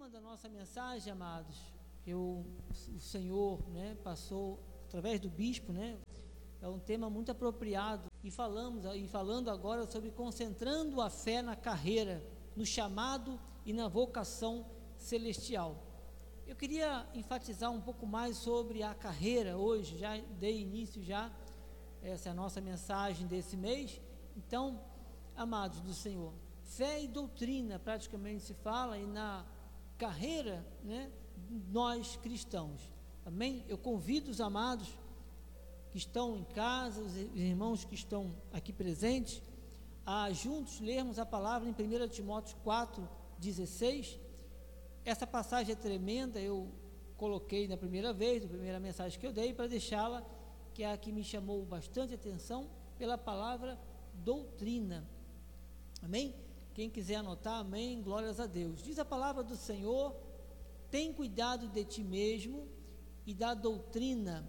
tema 0.00 0.08
da 0.08 0.20
nossa 0.22 0.48
mensagem, 0.48 1.12
amados, 1.12 1.58
que 2.02 2.14
o, 2.14 2.42
o 2.96 2.98
Senhor 2.98 3.60
né, 3.68 3.94
passou 4.02 4.58
através 4.86 5.20
do 5.20 5.28
bispo, 5.28 5.74
né, 5.74 5.98
é 6.62 6.66
um 6.66 6.78
tema 6.78 7.10
muito 7.10 7.30
apropriado. 7.30 8.10
E 8.24 8.30
falamos 8.30 8.82
e 8.96 9.06
falando 9.06 9.50
agora 9.50 9.86
sobre 9.86 10.10
concentrando 10.10 11.02
a 11.02 11.10
fé 11.10 11.42
na 11.42 11.54
carreira, 11.54 12.24
no 12.56 12.64
chamado 12.64 13.38
e 13.66 13.74
na 13.74 13.88
vocação 13.88 14.64
celestial. 14.96 15.76
Eu 16.46 16.56
queria 16.56 17.06
enfatizar 17.12 17.70
um 17.70 17.80
pouco 17.82 18.06
mais 18.06 18.38
sobre 18.38 18.82
a 18.82 18.94
carreira 18.94 19.58
hoje, 19.58 19.98
já 19.98 20.16
dei 20.16 20.62
início 20.62 21.02
já 21.02 21.30
essa 22.00 22.30
é 22.30 22.32
a 22.32 22.34
nossa 22.34 22.58
mensagem 22.58 23.26
desse 23.26 23.54
mês. 23.54 24.00
Então, 24.34 24.80
amados 25.36 25.82
do 25.82 25.92
Senhor, 25.92 26.32
fé 26.62 27.02
e 27.02 27.06
doutrina 27.06 27.78
praticamente 27.78 28.44
se 28.44 28.54
fala 28.54 28.96
e 28.96 29.06
na 29.06 29.44
carreira, 30.00 30.66
né, 30.82 31.12
nós 31.70 32.16
cristãos. 32.16 32.80
Amém? 33.22 33.62
Eu 33.68 33.76
convido 33.76 34.30
os 34.30 34.40
amados 34.40 34.88
que 35.90 35.98
estão 35.98 36.38
em 36.38 36.44
casa, 36.44 37.02
os 37.02 37.14
irmãos 37.16 37.84
que 37.84 37.94
estão 37.94 38.34
aqui 38.50 38.72
presentes, 38.72 39.42
a 40.06 40.32
juntos 40.32 40.80
lermos 40.80 41.18
a 41.18 41.26
palavra 41.26 41.68
em 41.68 41.72
1 41.72 42.08
Timóteo 42.08 42.56
4, 42.64 43.06
16. 43.38 44.18
Essa 45.04 45.26
passagem 45.26 45.72
é 45.72 45.76
tremenda, 45.76 46.40
eu 46.40 46.72
coloquei 47.18 47.68
na 47.68 47.76
primeira 47.76 48.10
vez, 48.10 48.42
na 48.42 48.48
primeira 48.48 48.80
mensagem 48.80 49.20
que 49.20 49.26
eu 49.26 49.32
dei, 49.34 49.52
para 49.52 49.66
deixá-la, 49.66 50.24
que 50.72 50.82
é 50.82 50.90
a 50.90 50.96
que 50.96 51.12
me 51.12 51.22
chamou 51.22 51.62
bastante 51.66 52.14
atenção, 52.14 52.70
pela 52.96 53.18
palavra 53.18 53.78
doutrina. 54.14 55.06
Amém? 56.02 56.34
Quem 56.74 56.88
quiser 56.88 57.16
anotar, 57.16 57.60
amém, 57.60 58.02
glórias 58.02 58.38
a 58.38 58.46
Deus. 58.46 58.82
Diz 58.82 58.98
a 58.98 59.04
palavra 59.04 59.42
do 59.42 59.56
Senhor: 59.56 60.14
tem 60.90 61.12
cuidado 61.12 61.68
de 61.68 61.84
ti 61.84 62.02
mesmo 62.02 62.68
e 63.26 63.34
da 63.34 63.54
doutrina. 63.54 64.48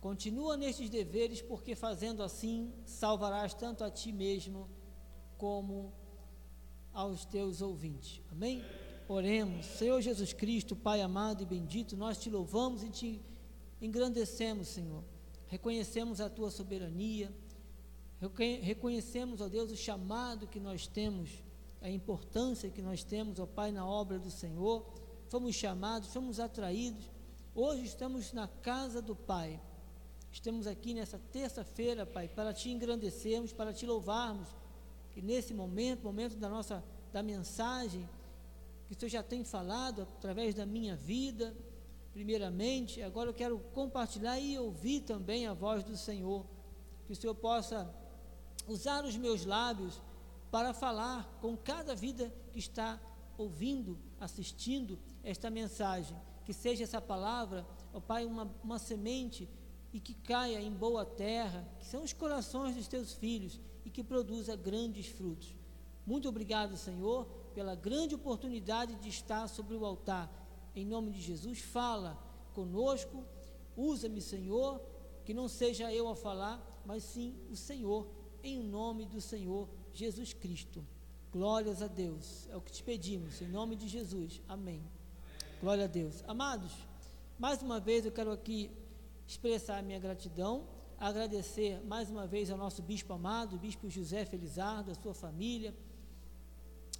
Continua 0.00 0.56
nestes 0.56 0.88
deveres, 0.88 1.42
porque 1.42 1.74
fazendo 1.74 2.22
assim 2.22 2.72
salvarás 2.84 3.54
tanto 3.54 3.82
a 3.82 3.90
ti 3.90 4.12
mesmo 4.12 4.68
como 5.36 5.92
aos 6.92 7.24
teus 7.24 7.60
ouvintes. 7.60 8.22
Amém? 8.30 8.62
Oremos. 9.08 9.66
Senhor 9.66 10.00
Jesus 10.00 10.32
Cristo, 10.32 10.74
Pai 10.74 11.00
amado 11.00 11.42
e 11.42 11.46
bendito, 11.46 11.96
nós 11.96 12.18
te 12.18 12.30
louvamos 12.30 12.82
e 12.82 12.90
te 12.90 13.20
engrandecemos, 13.80 14.68
Senhor. 14.68 15.04
Reconhecemos 15.48 16.20
a 16.20 16.28
tua 16.28 16.50
soberania 16.50 17.32
Reconhecemos, 18.20 19.40
ó 19.40 19.48
Deus, 19.48 19.70
o 19.70 19.76
chamado 19.76 20.46
que 20.46 20.58
nós 20.58 20.86
temos, 20.86 21.30
a 21.82 21.90
importância 21.90 22.70
que 22.70 22.80
nós 22.80 23.04
temos, 23.04 23.38
ó 23.38 23.46
Pai, 23.46 23.70
na 23.70 23.86
obra 23.86 24.18
do 24.18 24.30
Senhor. 24.30 24.86
Fomos 25.28 25.54
chamados, 25.54 26.12
fomos 26.12 26.40
atraídos. 26.40 27.10
Hoje 27.54 27.84
estamos 27.84 28.32
na 28.32 28.48
casa 28.48 29.02
do 29.02 29.14
Pai. 29.14 29.60
Estamos 30.32 30.66
aqui 30.66 30.94
nessa 30.94 31.18
terça-feira, 31.30 32.06
Pai, 32.06 32.28
para 32.28 32.54
te 32.54 32.70
engrandecermos, 32.70 33.52
para 33.52 33.72
te 33.72 33.84
louvarmos. 33.84 34.48
Que 35.12 35.20
nesse 35.20 35.52
momento, 35.52 36.02
momento 36.02 36.36
da 36.36 36.48
nossa 36.48 36.82
da 37.12 37.22
mensagem 37.22 38.06
que 38.86 38.94
o 38.94 38.98
Senhor 38.98 39.10
já 39.10 39.22
tem 39.22 39.42
falado 39.44 40.02
através 40.02 40.54
da 40.54 40.64
minha 40.64 40.94
vida, 40.94 41.56
primeiramente, 42.12 43.02
agora 43.02 43.30
eu 43.30 43.34
quero 43.34 43.58
compartilhar 43.74 44.38
e 44.38 44.58
ouvir 44.58 45.00
também 45.00 45.46
a 45.46 45.52
voz 45.52 45.82
do 45.82 45.96
Senhor. 45.96 46.44
Que 47.06 47.12
o 47.12 47.16
Senhor 47.16 47.34
possa 47.34 47.92
usar 48.66 49.04
os 49.04 49.16
meus 49.16 49.44
lábios 49.44 50.00
para 50.50 50.72
falar 50.72 51.38
com 51.40 51.56
cada 51.56 51.94
vida 51.94 52.32
que 52.52 52.58
está 52.58 53.00
ouvindo, 53.36 53.98
assistindo 54.20 54.98
esta 55.22 55.50
mensagem. 55.50 56.16
Que 56.44 56.52
seja 56.52 56.84
essa 56.84 57.00
palavra, 57.00 57.66
ó 57.92 58.00
Pai, 58.00 58.24
uma, 58.24 58.50
uma 58.62 58.78
semente 58.78 59.48
e 59.92 60.00
que 60.00 60.14
caia 60.14 60.60
em 60.60 60.70
boa 60.72 61.04
terra, 61.04 61.66
que 61.78 61.86
são 61.86 62.02
os 62.02 62.12
corações 62.12 62.76
dos 62.76 62.86
teus 62.86 63.12
filhos 63.12 63.60
e 63.84 63.90
que 63.90 64.04
produza 64.04 64.54
grandes 64.56 65.06
frutos. 65.06 65.54
Muito 66.04 66.28
obrigado, 66.28 66.76
Senhor, 66.76 67.26
pela 67.54 67.74
grande 67.74 68.14
oportunidade 68.14 68.94
de 68.96 69.08
estar 69.08 69.48
sobre 69.48 69.74
o 69.74 69.84
altar. 69.84 70.30
Em 70.74 70.84
nome 70.84 71.10
de 71.10 71.20
Jesus, 71.20 71.60
fala 71.60 72.16
conosco, 72.52 73.24
usa-me, 73.76 74.20
Senhor, 74.20 74.80
que 75.24 75.34
não 75.34 75.48
seja 75.48 75.92
eu 75.92 76.08
a 76.08 76.14
falar, 76.14 76.82
mas 76.84 77.02
sim 77.02 77.34
o 77.50 77.56
Senhor 77.56 78.06
em 78.46 78.62
nome 78.62 79.04
do 79.04 79.20
Senhor 79.20 79.68
Jesus 79.92 80.32
Cristo. 80.32 80.86
Glórias 81.32 81.82
a 81.82 81.88
Deus. 81.88 82.48
É 82.48 82.56
o 82.56 82.60
que 82.60 82.70
te 82.70 82.82
pedimos, 82.82 83.42
em 83.42 83.48
nome 83.48 83.74
de 83.76 83.88
Jesus. 83.88 84.40
Amém. 84.48 84.82
Glória 85.60 85.84
a 85.84 85.88
Deus. 85.88 86.22
Amados, 86.28 86.72
mais 87.38 87.60
uma 87.60 87.80
vez 87.80 88.04
eu 88.04 88.12
quero 88.12 88.30
aqui 88.30 88.70
expressar 89.26 89.78
a 89.78 89.82
minha 89.82 89.98
gratidão, 89.98 90.64
agradecer 90.98 91.84
mais 91.84 92.08
uma 92.08 92.26
vez 92.26 92.50
ao 92.50 92.56
nosso 92.56 92.82
bispo 92.82 93.12
amado, 93.12 93.58
bispo 93.58 93.90
José 93.90 94.24
Felizardo, 94.24 94.92
a 94.92 94.94
sua 94.94 95.12
família, 95.12 95.74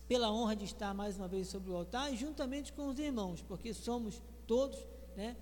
pela 0.08 0.32
honra 0.32 0.56
de 0.56 0.64
estar 0.64 0.92
mais 0.92 1.16
uma 1.16 1.28
vez 1.28 1.48
sobre 1.48 1.70
o 1.70 1.76
altar 1.76 2.12
e 2.12 2.16
juntamente 2.16 2.72
com 2.72 2.88
os 2.88 2.98
irmãos, 2.98 3.40
porque 3.42 3.72
somos 3.72 4.20
todos 4.46 4.78
né, 5.16 5.36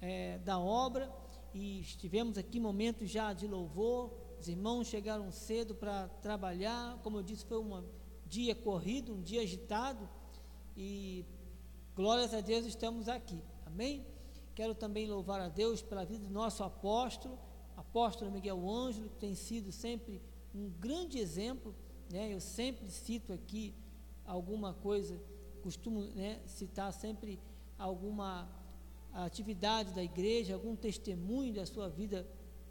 é, 0.00 0.38
da 0.38 0.58
obra 0.58 1.10
e 1.52 1.80
estivemos 1.80 2.36
aqui 2.36 2.58
momentos 2.58 3.08
já 3.08 3.32
de 3.32 3.46
louvor, 3.46 4.23
os 4.44 4.48
irmãos 4.48 4.88
chegaram 4.88 5.32
cedo 5.32 5.74
para 5.74 6.06
trabalhar, 6.20 6.98
como 7.02 7.16
eu 7.16 7.22
disse, 7.22 7.46
foi 7.46 7.58
um 7.58 7.82
dia 8.26 8.54
corrido, 8.54 9.14
um 9.14 9.22
dia 9.22 9.40
agitado, 9.40 10.06
e 10.76 11.24
glórias 11.96 12.34
a 12.34 12.42
Deus 12.42 12.66
estamos 12.66 13.08
aqui, 13.08 13.42
amém? 13.64 14.04
Quero 14.54 14.74
também 14.74 15.08
louvar 15.08 15.40
a 15.40 15.48
Deus 15.48 15.80
pela 15.80 16.04
vida 16.04 16.26
do 16.26 16.30
nosso 16.30 16.62
apóstolo, 16.62 17.38
apóstolo 17.74 18.30
Miguel 18.30 18.68
Ângelo, 18.68 19.08
que 19.08 19.16
tem 19.16 19.34
sido 19.34 19.72
sempre 19.72 20.20
um 20.54 20.68
grande 20.68 21.18
exemplo, 21.18 21.74
né? 22.12 22.30
Eu 22.30 22.38
sempre 22.38 22.90
cito 22.90 23.32
aqui 23.32 23.74
alguma 24.26 24.74
coisa, 24.74 25.18
costumo 25.62 26.02
né, 26.02 26.42
citar 26.44 26.92
sempre 26.92 27.40
alguma 27.78 28.46
atividade 29.10 29.94
da 29.94 30.02
igreja, 30.02 30.52
algum 30.52 30.76
testemunho 30.76 31.54
da 31.54 31.64
sua 31.64 31.88
vida, 31.88 32.28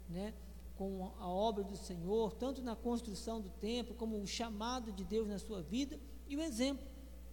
né? 0.08 0.32
Com 0.76 1.12
a 1.18 1.28
obra 1.28 1.62
do 1.62 1.76
Senhor, 1.76 2.32
tanto 2.34 2.62
na 2.62 2.74
construção 2.74 3.40
do 3.40 3.48
templo, 3.48 3.94
como 3.94 4.20
o 4.20 4.26
chamado 4.26 4.92
de 4.92 5.04
Deus 5.04 5.28
na 5.28 5.38
sua 5.38 5.62
vida 5.62 5.98
e 6.28 6.36
o 6.36 6.40
exemplo. 6.40 6.86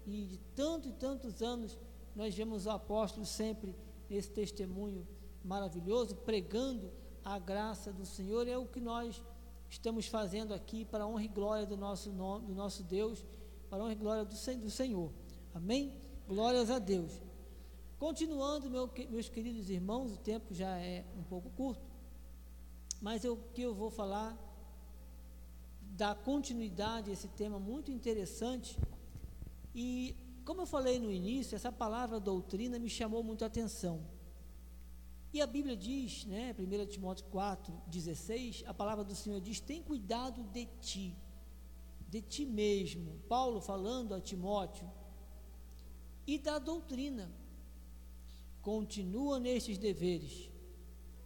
E 0.05 0.25
de 0.25 0.37
tanto 0.55 0.89
e 0.89 0.93
tantos 0.93 1.41
anos 1.41 1.77
nós 2.15 2.35
vemos 2.35 2.65
o 2.65 2.69
apóstolo 2.69 3.25
sempre 3.25 3.75
nesse 4.09 4.29
testemunho 4.29 5.07
maravilhoso, 5.43 6.15
pregando 6.15 6.91
a 7.23 7.39
graça 7.39 7.91
do 7.91 8.05
Senhor. 8.05 8.47
É 8.47 8.57
o 8.57 8.65
que 8.65 8.79
nós 8.79 9.23
estamos 9.69 10.05
fazendo 10.05 10.53
aqui 10.53 10.85
para 10.85 11.03
a 11.03 11.07
honra 11.07 11.23
e 11.23 11.27
glória 11.27 11.65
do 11.65 11.77
nosso, 11.77 12.11
nome, 12.11 12.45
do 12.45 12.53
nosso 12.53 12.83
Deus, 12.83 13.25
para 13.69 13.81
a 13.81 13.85
honra 13.85 13.93
e 13.93 13.95
glória 13.95 14.25
do, 14.25 14.35
do 14.59 14.69
Senhor. 14.69 15.11
Amém? 15.53 15.95
Glórias 16.27 16.69
a 16.69 16.77
Deus. 16.77 17.21
Continuando, 17.97 18.69
meu, 18.69 18.89
meus 19.09 19.29
queridos 19.29 19.69
irmãos, 19.69 20.11
o 20.11 20.17
tempo 20.17 20.53
já 20.53 20.77
é 20.77 21.05
um 21.17 21.23
pouco 21.23 21.49
curto 21.51 21.90
mas 23.01 23.25
o 23.25 23.35
que 23.35 23.63
eu 23.63 23.73
vou 23.73 23.89
falar 23.89 24.37
dá 25.81 26.13
continuidade 26.13 27.09
a 27.09 27.13
esse 27.13 27.27
tema 27.29 27.59
muito 27.59 27.91
interessante. 27.91 28.77
E, 29.73 30.15
como 30.45 30.61
eu 30.61 30.65
falei 30.67 30.99
no 30.99 31.11
início, 31.11 31.55
essa 31.55 31.71
palavra 31.71 32.19
doutrina 32.19 32.77
me 32.77 32.89
chamou 32.89 33.23
muito 33.23 33.43
a 33.43 33.47
atenção. 33.47 34.05
E 35.33 35.41
a 35.41 35.47
Bíblia 35.47 35.75
diz, 35.75 36.25
né, 36.25 36.53
1 36.57 36.85
Timóteo 36.87 37.25
4, 37.31 37.73
16, 37.87 38.63
a 38.67 38.73
palavra 38.73 39.03
do 39.03 39.15
Senhor 39.15 39.41
diz: 39.41 39.59
tem 39.59 39.81
cuidado 39.81 40.43
de 40.43 40.65
ti, 40.79 41.15
de 42.07 42.21
ti 42.21 42.45
mesmo. 42.45 43.19
Paulo 43.27 43.61
falando 43.61 44.13
a 44.13 44.21
Timóteo, 44.21 44.89
e 46.27 46.37
da 46.37 46.59
doutrina. 46.59 47.31
Continua 48.61 49.39
nestes 49.39 49.79
deveres 49.79 50.50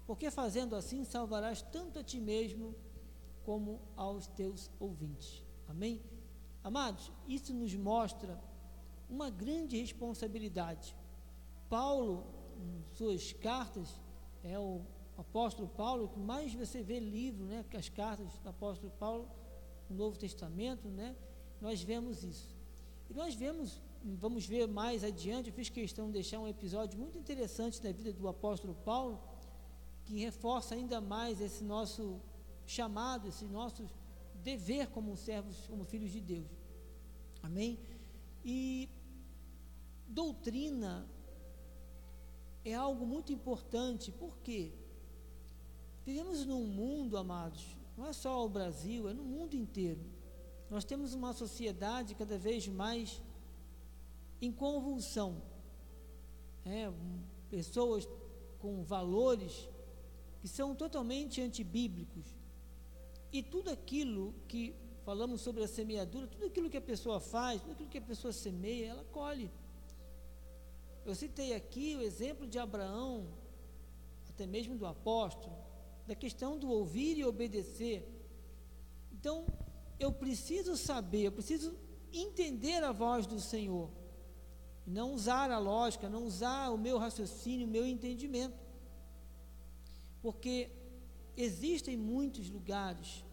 porque 0.05 0.29
fazendo 0.29 0.75
assim 0.75 1.03
salvarás 1.03 1.61
tanto 1.61 1.99
a 1.99 2.03
ti 2.03 2.19
mesmo 2.19 2.75
como 3.43 3.79
aos 3.95 4.27
teus 4.27 4.71
ouvintes. 4.79 5.43
Amém? 5.67 6.01
Amados, 6.63 7.11
isso 7.27 7.53
nos 7.53 7.73
mostra 7.75 8.39
uma 9.09 9.29
grande 9.29 9.77
responsabilidade. 9.77 10.95
Paulo, 11.69 12.25
em 12.57 12.83
suas 12.95 13.33
cartas, 13.33 14.01
é 14.43 14.57
o 14.57 14.81
apóstolo 15.17 15.67
Paulo 15.67 16.09
que 16.09 16.19
mais 16.19 16.53
você 16.53 16.81
vê 16.81 16.99
livro, 16.99 17.45
né, 17.45 17.63
que 17.69 17.77
as 17.77 17.89
cartas 17.89 18.37
do 18.39 18.49
apóstolo 18.49 18.91
Paulo 18.99 19.29
no 19.89 19.95
Novo 19.95 20.17
Testamento, 20.17 20.87
né, 20.87 21.15
nós 21.61 21.81
vemos 21.81 22.23
isso. 22.23 22.55
E 23.09 23.13
nós 23.13 23.35
vemos, 23.35 23.81
vamos 24.03 24.45
ver 24.45 24.67
mais 24.67 25.03
adiante, 25.03 25.49
eu 25.49 25.55
fiz 25.55 25.69
questão 25.69 26.07
de 26.07 26.13
deixar 26.13 26.39
um 26.39 26.47
episódio 26.47 26.99
muito 26.99 27.17
interessante 27.17 27.81
da 27.81 27.91
vida 27.91 28.11
do 28.11 28.27
apóstolo 28.27 28.75
Paulo, 28.83 29.19
que 30.05 30.19
reforça 30.19 30.75
ainda 30.75 31.01
mais 31.01 31.41
esse 31.41 31.63
nosso 31.63 32.21
chamado, 32.65 33.27
esse 33.27 33.45
nosso 33.45 33.89
dever 34.43 34.87
como 34.87 35.17
servos, 35.17 35.67
como 35.67 35.83
filhos 35.83 36.11
de 36.11 36.21
Deus. 36.21 36.47
Amém? 37.41 37.79
E 38.43 38.89
doutrina 40.07 41.07
é 42.63 42.73
algo 42.73 43.05
muito 43.05 43.33
importante, 43.33 44.11
por 44.11 44.37
quê? 44.39 44.71
Vivemos 46.05 46.45
num 46.45 46.65
mundo, 46.65 47.17
amados, 47.17 47.65
não 47.97 48.05
é 48.07 48.13
só 48.13 48.45
o 48.45 48.49
Brasil, 48.49 49.09
é 49.09 49.13
no 49.13 49.23
mundo 49.23 49.55
inteiro. 49.55 50.01
Nós 50.69 50.83
temos 50.83 51.13
uma 51.13 51.33
sociedade 51.33 52.15
cada 52.15 52.37
vez 52.37 52.67
mais 52.67 53.21
em 54.41 54.51
convulsão. 54.51 55.41
É, 56.63 56.91
pessoas 57.49 58.07
com 58.59 58.83
valores 58.83 59.69
que 60.45 60.49
são 60.49 60.75
totalmente 60.75 61.41
antibíblicos. 61.41 62.23
E 63.33 63.41
tudo 63.41 63.71
aquilo 63.71 64.31
que 64.47 64.75
falamos 65.03 65.41
sobre 65.41 65.63
a 65.63 65.67
semeadura, 65.67 66.27
tudo 66.27 66.45
aquilo 66.45 66.69
que 66.69 66.77
a 66.77 66.81
pessoa 66.81 67.19
faz, 67.19 67.63
tudo 67.63 67.71
aquilo 67.71 67.89
que 67.89 67.97
a 67.97 68.09
pessoa 68.11 68.31
semeia, 68.31 68.89
ela 68.89 69.03
colhe. 69.05 69.49
Eu 71.03 71.15
citei 71.15 71.55
aqui 71.55 71.95
o 71.95 72.01
exemplo 72.03 72.45
de 72.45 72.59
Abraão, 72.59 73.27
até 74.29 74.45
mesmo 74.45 74.77
do 74.77 74.85
apóstolo, 74.85 75.57
da 76.05 76.13
questão 76.13 76.59
do 76.59 76.69
ouvir 76.69 77.17
e 77.17 77.25
obedecer. 77.25 78.07
Então, 79.11 79.47
eu 79.99 80.11
preciso 80.11 80.77
saber, 80.77 81.23
eu 81.23 81.31
preciso 81.31 81.75
entender 82.13 82.83
a 82.83 82.91
voz 82.91 83.25
do 83.25 83.39
Senhor. 83.39 83.89
Não 84.85 85.11
usar 85.11 85.49
a 85.49 85.57
lógica, 85.57 86.07
não 86.07 86.23
usar 86.23 86.69
o 86.69 86.77
meu 86.77 86.99
raciocínio, 86.99 87.65
o 87.65 87.71
meu 87.71 87.83
entendimento. 87.83 88.64
Porque 90.25 90.71
existem 91.37 91.95
muitos 91.95 92.49
lugares. 92.49 93.23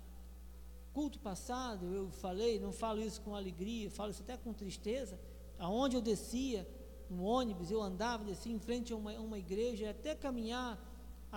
Culto 0.92 1.18
passado, 1.18 1.86
eu 1.94 2.10
falei, 2.10 2.60
não 2.60 2.70
falo 2.70 3.00
isso 3.00 3.22
com 3.22 3.34
alegria, 3.34 3.90
falo 3.90 4.10
isso 4.10 4.20
até 4.20 4.36
com 4.36 4.52
tristeza. 4.52 5.18
Aonde 5.58 5.96
eu 5.96 6.02
descia 6.02 6.68
no 7.08 7.24
ônibus, 7.24 7.70
eu 7.70 7.80
andava, 7.80 8.24
descia 8.24 8.52
em 8.52 8.58
frente 8.58 8.92
a 8.92 8.96
uma, 8.96 9.10
uma 9.12 9.38
igreja, 9.38 9.88
até 9.88 10.14
caminhar, 10.14 10.78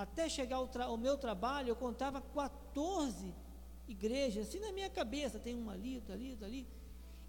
até 0.03 0.27
chegar 0.27 0.57
ao, 0.57 0.69
ao 0.81 0.97
meu 0.97 1.17
trabalho, 1.17 1.69
eu 1.69 1.75
contava 1.77 2.19
14 2.19 3.33
igrejas, 3.87 4.49
assim 4.49 4.59
na 4.59 4.73
minha 4.73 4.89
cabeça, 4.89 5.39
tem 5.39 5.55
uma 5.55 5.71
ali, 5.71 5.95
outra 5.95 6.15
ali, 6.15 6.31
outra 6.31 6.47
ali. 6.47 6.67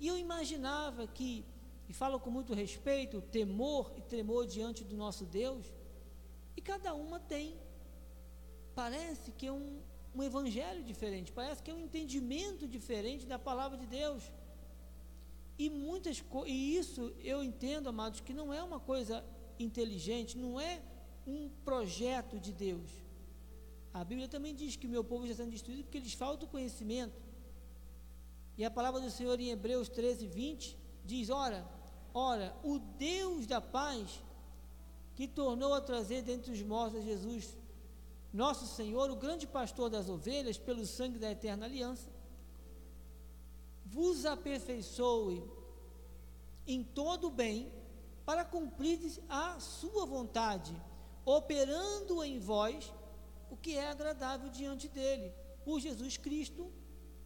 E 0.00 0.08
eu 0.08 0.18
imaginava 0.18 1.06
que, 1.06 1.44
e 1.88 1.92
falo 1.92 2.18
com 2.18 2.28
muito 2.28 2.52
respeito, 2.54 3.22
temor 3.22 3.92
e 3.96 4.02
tremor 4.02 4.48
diante 4.48 4.82
do 4.82 4.96
nosso 4.96 5.24
Deus, 5.24 5.72
e 6.56 6.60
cada 6.60 6.92
uma 6.92 7.20
tem, 7.20 7.54
parece 8.80 9.32
que 9.32 9.46
é 9.46 9.52
um, 9.60 9.80
um 10.14 10.22
evangelho 10.22 10.82
diferente, 10.84 11.32
parece 11.32 11.62
que 11.62 11.70
é 11.70 11.74
um 11.74 11.84
entendimento 11.88 12.68
diferente 12.76 13.24
da 13.32 13.38
palavra 13.38 13.76
de 13.82 13.86
Deus. 13.86 14.22
E 15.58 15.70
muitas 15.70 16.22
e 16.46 16.76
isso 16.76 17.02
eu 17.32 17.42
entendo, 17.42 17.88
amados, 17.88 18.20
que 18.20 18.34
não 18.34 18.52
é 18.52 18.62
uma 18.62 18.78
coisa 18.78 19.24
inteligente, 19.58 20.36
não 20.36 20.60
é 20.60 20.82
um 21.26 21.48
projeto 21.64 22.38
de 22.38 22.52
Deus. 22.52 22.90
A 23.94 24.04
Bíblia 24.04 24.28
também 24.28 24.54
diz 24.54 24.76
que 24.76 24.86
o 24.86 24.90
meu 24.90 25.02
povo 25.02 25.24
está 25.24 25.36
sendo 25.42 25.52
destruído 25.52 25.84
porque 25.84 25.98
lhes 25.98 26.12
falta 26.12 26.44
o 26.44 26.48
conhecimento. 26.48 27.18
E 28.58 28.64
a 28.64 28.70
palavra 28.70 29.00
do 29.00 29.10
Senhor 29.10 29.40
em 29.40 29.50
Hebreus 29.50 29.88
13, 29.88 30.26
20 30.26 30.78
diz: 31.02 31.30
Ora, 31.30 31.66
ora, 32.12 32.54
o 32.62 32.78
Deus 32.78 33.46
da 33.46 33.60
paz 33.60 34.22
que 35.14 35.26
tornou 35.26 35.72
a 35.72 35.80
trazer 35.80 36.20
dentre 36.20 36.52
os 36.52 36.62
mortos 36.62 37.02
Jesus, 37.02 37.56
nosso 38.36 38.66
Senhor, 38.66 39.10
o 39.10 39.16
grande 39.16 39.46
pastor 39.46 39.88
das 39.88 40.08
ovelhas, 40.08 40.58
pelo 40.58 40.84
sangue 40.84 41.18
da 41.18 41.30
eterna 41.30 41.66
aliança, 41.66 42.10
vos 43.84 44.26
aperfeiçoe 44.26 45.42
em 46.66 46.82
todo 46.82 47.28
o 47.28 47.30
bem, 47.30 47.72
para 48.24 48.44
cumprir 48.44 48.98
a 49.28 49.58
sua 49.60 50.04
vontade, 50.04 50.74
operando 51.24 52.24
em 52.24 52.40
vós 52.40 52.92
o 53.48 53.56
que 53.56 53.76
é 53.76 53.88
agradável 53.88 54.50
diante 54.50 54.88
dele, 54.88 55.32
por 55.64 55.78
Jesus 55.78 56.16
Cristo, 56.16 56.72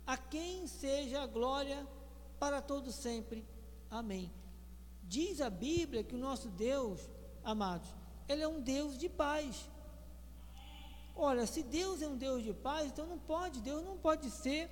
a 0.06 0.16
quem 0.18 0.66
seja 0.66 1.22
a 1.22 1.26
glória 1.26 1.88
para 2.38 2.60
todo 2.60 2.92
sempre. 2.92 3.46
Amém. 3.90 4.30
Diz 5.02 5.40
a 5.40 5.48
Bíblia 5.48 6.04
que 6.04 6.14
o 6.14 6.18
nosso 6.18 6.50
Deus, 6.50 7.00
amados, 7.42 7.88
ele 8.28 8.42
é 8.42 8.48
um 8.48 8.60
Deus 8.60 8.98
de 8.98 9.08
paz. 9.08 9.68
Olha, 11.14 11.46
se 11.46 11.62
Deus 11.62 12.02
é 12.02 12.08
um 12.08 12.16
Deus 12.16 12.42
de 12.42 12.52
paz, 12.52 12.86
então 12.86 13.06
não 13.06 13.18
pode, 13.18 13.60
Deus 13.60 13.84
não 13.84 13.96
pode 13.96 14.30
ser 14.30 14.70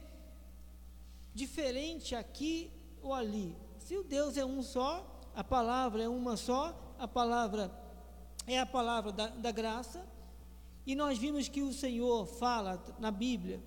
diferente 1.34 2.14
aqui 2.14 2.70
ou 3.02 3.12
ali. 3.12 3.54
Se 3.78 3.96
o 3.96 4.04
Deus 4.04 4.36
é 4.36 4.44
um 4.44 4.62
só, 4.62 5.20
a 5.34 5.44
palavra 5.44 6.02
é 6.02 6.08
uma 6.08 6.36
só, 6.36 6.76
a 6.98 7.06
palavra 7.06 7.70
é 8.46 8.58
a 8.58 8.66
palavra 8.66 9.12
da, 9.12 9.28
da 9.28 9.50
graça, 9.50 10.04
e 10.86 10.94
nós 10.94 11.18
vimos 11.18 11.48
que 11.48 11.62
o 11.62 11.72
Senhor 11.72 12.26
fala 12.26 12.82
na 12.98 13.10
Bíblia, 13.10 13.62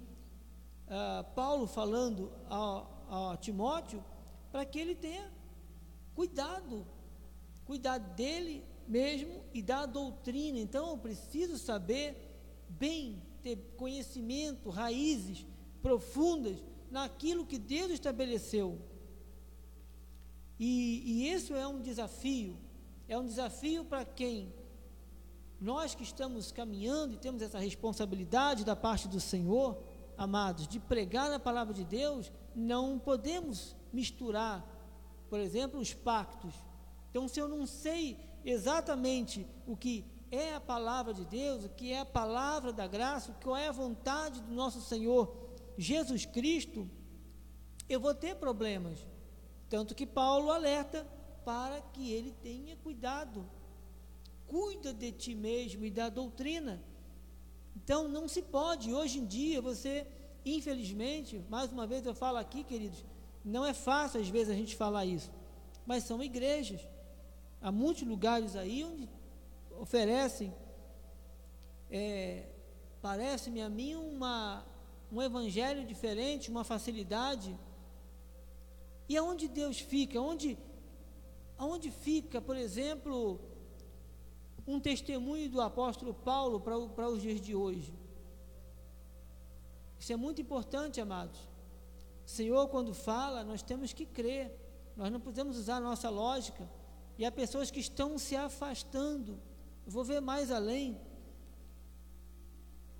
uh, 0.87 1.23
Paulo 1.35 1.67
falando 1.67 2.31
a, 2.49 3.31
a 3.31 3.37
Timóteo, 3.37 4.03
para 4.51 4.65
que 4.65 4.79
ele 4.79 4.95
tenha 4.95 5.31
cuidado, 6.15 6.85
cuidar 7.63 7.99
dele 7.99 8.65
mesmo 8.87 9.43
e 9.53 9.61
da 9.61 9.85
doutrina. 9.85 10.57
Então 10.57 10.89
eu 10.89 10.97
preciso 10.97 11.57
saber 11.57 12.30
bem, 12.79 13.21
ter 13.41 13.57
conhecimento, 13.77 14.69
raízes 14.69 15.45
profundas 15.81 16.63
naquilo 16.89 17.45
que 17.45 17.57
Deus 17.57 17.91
estabeleceu. 17.91 18.79
E, 20.59 21.01
e 21.05 21.33
isso 21.33 21.55
é 21.55 21.67
um 21.67 21.81
desafio, 21.81 22.55
é 23.07 23.17
um 23.17 23.25
desafio 23.25 23.83
para 23.83 24.05
quem? 24.05 24.53
Nós 25.59 25.95
que 25.95 26.03
estamos 26.03 26.51
caminhando 26.51 27.13
e 27.13 27.17
temos 27.17 27.41
essa 27.41 27.59
responsabilidade 27.59 28.63
da 28.63 28.75
parte 28.75 29.07
do 29.07 29.19
Senhor, 29.19 29.81
amados, 30.17 30.67
de 30.67 30.79
pregar 30.79 31.31
a 31.31 31.39
palavra 31.39 31.73
de 31.73 31.83
Deus, 31.83 32.31
não 32.55 32.99
podemos 32.99 33.75
misturar, 33.91 34.65
por 35.29 35.39
exemplo, 35.39 35.79
os 35.79 35.93
pactos. 35.93 36.53
Então, 37.09 37.27
se 37.27 37.39
eu 37.39 37.47
não 37.47 37.65
sei 37.65 38.17
exatamente 38.43 39.47
o 39.67 39.75
que 39.75 40.05
é 40.31 40.55
a 40.55 40.61
palavra 40.61 41.13
de 41.13 41.25
Deus, 41.25 41.65
o 41.65 41.69
que 41.69 41.91
é 41.91 41.99
a 41.99 42.05
palavra 42.05 42.71
da 42.71 42.87
graça, 42.87 43.35
qual 43.43 43.57
é 43.57 43.67
a 43.67 43.73
vontade 43.73 44.41
do 44.41 44.53
nosso 44.53 44.81
Senhor 44.81 45.35
Jesus 45.77 46.25
Cristo, 46.25 46.89
eu 47.89 47.99
vou 47.99 48.13
ter 48.13 48.35
problemas. 48.35 49.05
Tanto 49.69 49.93
que 49.93 50.05
Paulo 50.05 50.49
alerta 50.49 51.05
para 51.43 51.81
que 51.81 52.11
ele 52.11 52.31
tenha 52.41 52.75
cuidado. 52.77 53.45
Cuida 54.47 54.93
de 54.93 55.11
ti 55.11 55.35
mesmo 55.35 55.85
e 55.85 55.91
da 55.91 56.07
doutrina. 56.09 56.81
Então 57.75 58.07
não 58.07 58.27
se 58.27 58.41
pode, 58.41 58.93
hoje 58.93 59.19
em 59.19 59.25
dia, 59.25 59.61
você, 59.61 60.05
infelizmente, 60.45 61.43
mais 61.49 61.71
uma 61.71 61.87
vez 61.87 62.05
eu 62.05 62.13
falo 62.13 62.37
aqui, 62.37 62.63
queridos, 62.63 63.03
não 63.43 63.65
é 63.65 63.73
fácil 63.73 64.21
às 64.21 64.29
vezes 64.29 64.49
a 64.49 64.55
gente 64.55 64.75
falar 64.75 65.05
isso, 65.05 65.31
mas 65.85 66.03
são 66.03 66.21
igrejas. 66.21 66.81
Há 67.61 67.71
muitos 67.71 68.03
lugares 68.03 68.55
aí 68.55 68.83
onde 68.83 69.09
oferecem, 69.81 70.53
é, 71.89 72.45
parece-me 73.01 73.63
a 73.63 73.69
mim, 73.69 73.95
uma, 73.95 74.63
um 75.11 75.19
evangelho 75.19 75.83
diferente, 75.87 76.51
uma 76.51 76.63
facilidade. 76.63 77.57
E 79.09 79.17
aonde 79.17 79.47
Deus 79.47 79.79
fica? 79.79 80.21
Onde, 80.21 80.55
aonde 81.57 81.89
fica, 81.89 82.39
por 82.39 82.55
exemplo, 82.55 83.41
um 84.67 84.79
testemunho 84.79 85.49
do 85.49 85.59
apóstolo 85.59 86.13
Paulo 86.13 86.59
para, 86.59 87.09
os 87.09 87.19
dias 87.19 87.41
de 87.41 87.55
hoje? 87.55 87.91
Isso 89.99 90.13
é 90.13 90.15
muito 90.15 90.39
importante, 90.39 91.01
amados. 91.01 91.39
O 92.23 92.29
Senhor, 92.29 92.67
quando 92.67 92.93
fala, 92.93 93.43
nós 93.43 93.63
temos 93.63 93.93
que 93.93 94.05
crer. 94.05 94.55
Nós 94.95 95.11
não 95.11 95.19
podemos 95.19 95.57
usar 95.57 95.77
a 95.77 95.79
nossa 95.89 96.07
lógica. 96.07 96.69
E 97.17 97.25
há 97.25 97.31
pessoas 97.31 97.71
que 97.71 97.79
estão 97.79 98.19
se 98.19 98.35
afastando. 98.35 99.39
Eu 99.85 99.91
vou 99.91 100.03
ver 100.03 100.21
mais 100.21 100.51
além. 100.51 100.99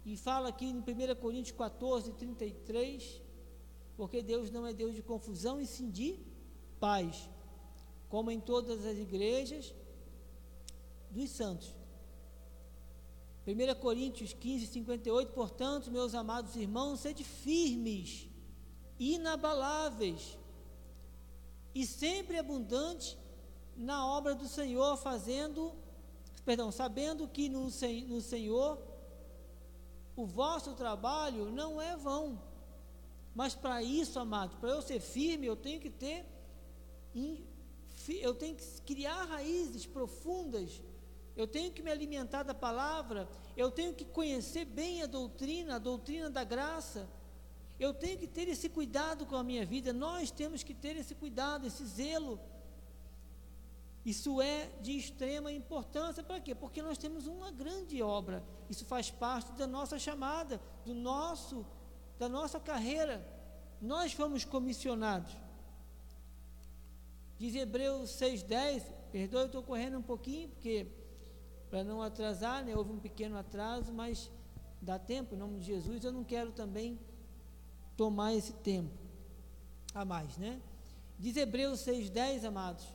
E 0.04 0.18
fala 0.18 0.50
aqui 0.50 0.66
em 0.66 0.80
1 0.80 1.16
Coríntios 1.20 1.56
14, 1.56 2.12
33, 2.14 3.22
porque 3.96 4.22
Deus 4.22 4.50
não 4.50 4.66
é 4.66 4.74
Deus 4.74 4.96
de 4.96 5.04
confusão 5.04 5.62
e 5.62 5.68
sim 5.68 5.90
de 5.92 6.20
paz, 6.80 7.30
como 8.10 8.32
em 8.32 8.40
todas 8.40 8.86
as 8.86 8.98
igrejas 8.98 9.76
dos 11.12 11.30
santos. 11.30 11.76
1 13.46 13.80
Coríntios 13.80 14.34
15, 14.34 14.68
58, 14.68 15.34
portanto, 15.34 15.92
meus 15.92 16.16
amados 16.16 16.56
irmãos, 16.56 17.00
sede 17.00 17.24
firmes, 17.24 18.28
inabaláveis 19.00 20.38
e 21.74 21.86
sempre 21.86 22.38
abundantes 22.38 23.18
na 23.76 24.06
obra 24.06 24.36
do 24.36 24.48
Senhor, 24.48 24.96
fazendo, 24.98 25.74
perdão, 26.46 26.72
sabendo 26.72 27.28
que 27.28 27.50
no, 27.50 27.70
no 28.08 28.22
Senhor 28.22 28.82
o 30.16 30.26
vosso 30.26 30.74
trabalho 30.74 31.52
não 31.52 31.82
é 31.82 31.96
vão. 31.96 32.42
Mas 33.34 33.56
para 33.56 33.82
isso, 33.82 34.20
amado, 34.20 34.58
para 34.58 34.70
eu 34.70 34.82
ser 34.82 35.00
firme, 35.00 35.48
eu 35.48 35.56
tenho 35.56 35.80
que 35.80 35.90
ter 35.90 36.26
eu 38.22 38.34
tenho 38.34 38.56
que 38.56 38.82
criar 38.86 39.26
raízes 39.26 39.86
profundas, 39.86 40.82
eu 41.36 41.46
tenho 41.46 41.72
que 41.72 41.84
me 41.84 41.92
alimentar 41.92 42.44
da 42.44 42.54
palavra, 42.54 43.28
eu 43.56 43.70
tenho 43.70 43.94
que 43.94 44.06
conhecer 44.06 44.66
bem 44.66 45.04
a 45.04 45.06
doutrina, 45.06 45.76
a 45.76 45.80
doutrina 45.80 46.30
da 46.30 46.44
graça. 46.44 47.08
Eu 47.80 47.94
tenho 47.94 48.18
que 48.18 48.28
ter 48.28 48.48
esse 48.48 48.70
cuidado 48.70 49.26
com 49.26 49.36
a 49.36 49.44
minha 49.44 49.66
vida, 49.66 49.92
nós 49.92 50.30
temos 50.30 50.62
que 50.62 50.74
ter 50.74 50.96
esse 50.98 51.16
cuidado, 51.16 51.66
esse 51.66 51.86
zelo. 51.86 52.40
Isso 54.06 54.42
é 54.42 54.68
de 54.82 54.98
extrema 54.98 55.52
importância, 55.52 56.24
para 56.24 56.40
quê? 56.40 56.56
Porque 56.56 56.82
nós 56.82 56.98
temos 56.98 57.28
uma 57.28 57.52
grande 57.52 58.02
obra. 58.02 58.44
Isso 58.70 58.84
faz 58.86 59.12
parte 59.12 59.52
da 59.54 59.68
nossa 59.68 60.00
chamada, 60.00 60.60
do 60.84 60.94
nosso, 60.94 61.66
da 62.18 62.28
nossa 62.28 62.60
carreira. 62.60 63.24
Nós 63.80 64.12
fomos 64.12 64.44
comissionados. 64.44 65.36
Diz 67.38 67.56
Hebreus 67.56 68.12
6,10, 68.12 68.84
perdoe, 69.12 69.46
estou 69.46 69.64
correndo 69.64 69.98
um 69.98 70.04
pouquinho, 70.04 70.50
porque 70.50 70.88
para 71.70 71.84
não 71.84 72.02
atrasar, 72.02 72.66
né, 72.66 72.76
houve 72.76 72.92
um 72.92 73.00
pequeno 73.00 73.38
atraso, 73.38 73.94
mas 73.94 74.32
dá 74.82 75.00
tempo, 75.00 75.36
em 75.36 75.38
nome 75.38 75.60
de 75.60 75.66
Jesus, 75.66 76.04
eu 76.04 76.12
não 76.12 76.24
quero 76.24 76.52
também 76.52 77.00
tomar 77.96 78.34
esse 78.34 78.54
tempo 78.54 78.92
a 79.94 80.04
mais, 80.04 80.38
né? 80.38 80.60
Diz 81.18 81.36
Hebreus 81.38 81.80
6,10, 81.82 82.46
amados, 82.46 82.86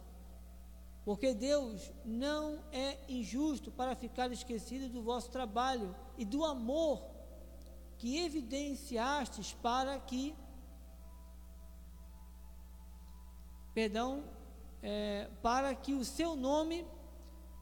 porque 1.06 1.32
Deus 1.32 1.92
não 2.04 2.64
é 2.72 2.98
injusto 3.08 3.70
para 3.70 3.94
ficar 3.94 4.32
esquecido 4.32 4.88
do 4.88 5.04
vosso 5.04 5.30
trabalho 5.30 5.94
e 6.18 6.24
do 6.24 6.44
amor 6.44 7.00
que 7.96 8.18
evidenciastes 8.18 9.52
para 9.52 10.00
que, 10.00 10.34
perdão, 13.72 14.24
é, 14.82 15.30
para 15.40 15.76
que 15.76 15.94
o 15.94 16.04
seu 16.04 16.34
nome, 16.34 16.84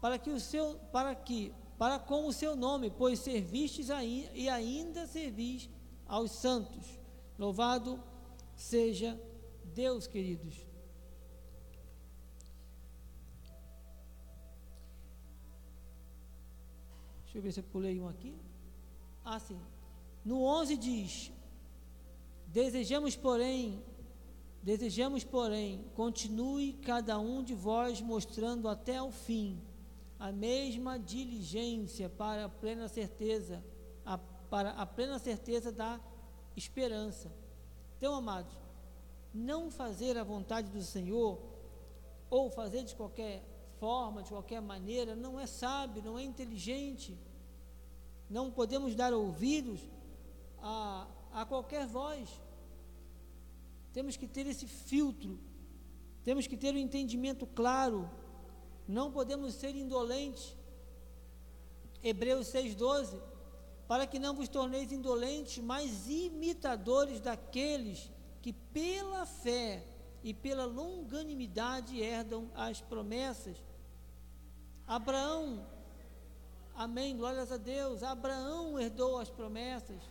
para 0.00 0.18
que 0.18 0.30
o 0.30 0.40
seu, 0.40 0.76
para 0.90 1.14
que, 1.14 1.52
para 1.76 1.98
com 1.98 2.26
o 2.26 2.32
seu 2.32 2.56
nome, 2.56 2.88
pois 2.88 3.18
servistes 3.18 3.90
aí, 3.90 4.26
e 4.32 4.48
ainda 4.48 5.06
servis 5.06 5.68
aos 6.06 6.30
santos. 6.30 6.98
Louvado 7.38 8.02
seja 8.56 9.20
Deus, 9.74 10.06
queridos. 10.06 10.73
Deixa 17.34 17.38
eu 17.38 17.42
ver 17.42 17.52
se 17.52 17.60
eu 17.60 17.64
pulei 17.64 18.00
um 18.00 18.08
aqui. 18.08 18.34
Ah, 19.24 19.38
sim. 19.38 19.60
No 20.24 20.42
11 20.44 20.76
diz: 20.76 21.32
Desejamos, 22.46 23.16
porém, 23.16 23.82
Desejamos, 24.64 25.22
porém, 25.24 25.84
continue 25.94 26.72
cada 26.72 27.18
um 27.18 27.42
de 27.42 27.54
vós 27.54 28.00
mostrando 28.00 28.66
até 28.66 29.02
o 29.02 29.10
fim 29.10 29.60
a 30.18 30.32
mesma 30.32 30.98
diligência 30.98 32.08
para 32.08 32.46
a 32.46 32.48
plena 32.48 32.88
certeza, 32.88 33.62
a, 34.06 34.16
para 34.16 34.70
a 34.70 34.86
plena 34.86 35.18
certeza 35.18 35.70
da 35.70 36.00
esperança. 36.56 37.30
Então, 37.98 38.14
amados, 38.14 38.56
não 39.34 39.70
fazer 39.70 40.16
a 40.16 40.24
vontade 40.24 40.70
do 40.70 40.80
Senhor 40.80 41.38
ou 42.30 42.48
fazer 42.48 42.84
de 42.84 42.96
qualquer 42.96 43.42
forma, 43.84 44.22
de 44.22 44.30
qualquer 44.30 44.62
maneira, 44.62 45.14
não 45.14 45.38
é 45.38 45.46
sábio, 45.46 46.02
não 46.02 46.18
é 46.18 46.22
inteligente. 46.22 47.10
Não 48.36 48.50
podemos 48.58 48.94
dar 49.00 49.12
ouvidos 49.12 49.80
a, 50.58 51.06
a 51.40 51.44
qualquer 51.44 51.86
voz. 51.86 52.26
Temos 53.92 54.16
que 54.16 54.26
ter 54.26 54.46
esse 54.46 54.66
filtro, 54.66 55.38
temos 56.28 56.46
que 56.46 56.56
ter 56.56 56.72
um 56.74 56.78
entendimento 56.78 57.46
claro, 57.60 58.10
não 58.88 59.12
podemos 59.12 59.52
ser 59.52 59.76
indolentes. 59.76 60.56
Hebreus 62.02 62.46
6,12: 62.46 63.20
Para 63.86 64.06
que 64.06 64.18
não 64.18 64.34
vos 64.34 64.48
torneis 64.48 64.90
indolentes, 64.92 65.62
mas 65.62 66.08
imitadores 66.08 67.20
daqueles 67.20 68.10
que 68.40 68.52
pela 68.52 69.26
fé 69.26 69.86
e 70.22 70.32
pela 70.32 70.64
longanimidade 70.64 72.00
herdam 72.00 72.50
as 72.54 72.80
promessas. 72.80 73.62
Abraão, 74.86 75.66
amém, 76.74 77.16
glórias 77.16 77.50
a 77.50 77.56
Deus, 77.56 78.02
Abraão 78.02 78.78
herdou 78.78 79.18
as 79.18 79.30
promessas. 79.30 80.02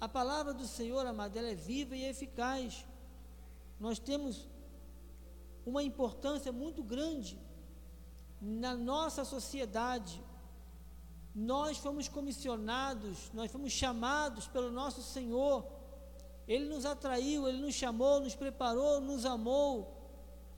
A 0.00 0.08
palavra 0.08 0.52
do 0.52 0.66
Senhor, 0.66 1.06
amado, 1.06 1.38
ela 1.38 1.48
é 1.48 1.54
viva 1.54 1.96
e 1.96 2.04
eficaz. 2.04 2.84
Nós 3.78 3.98
temos 3.98 4.48
uma 5.64 5.82
importância 5.82 6.50
muito 6.50 6.82
grande 6.82 7.38
na 8.40 8.74
nossa 8.74 9.24
sociedade. 9.24 10.20
Nós 11.34 11.78
fomos 11.78 12.08
comissionados, 12.08 13.30
nós 13.32 13.50
fomos 13.50 13.72
chamados 13.72 14.48
pelo 14.48 14.70
nosso 14.70 15.02
Senhor. 15.02 15.64
Ele 16.48 16.66
nos 16.66 16.84
atraiu, 16.84 17.48
ele 17.48 17.58
nos 17.58 17.74
chamou, 17.74 18.20
nos 18.20 18.34
preparou, 18.34 19.00
nos 19.00 19.24
amou. 19.24 20.01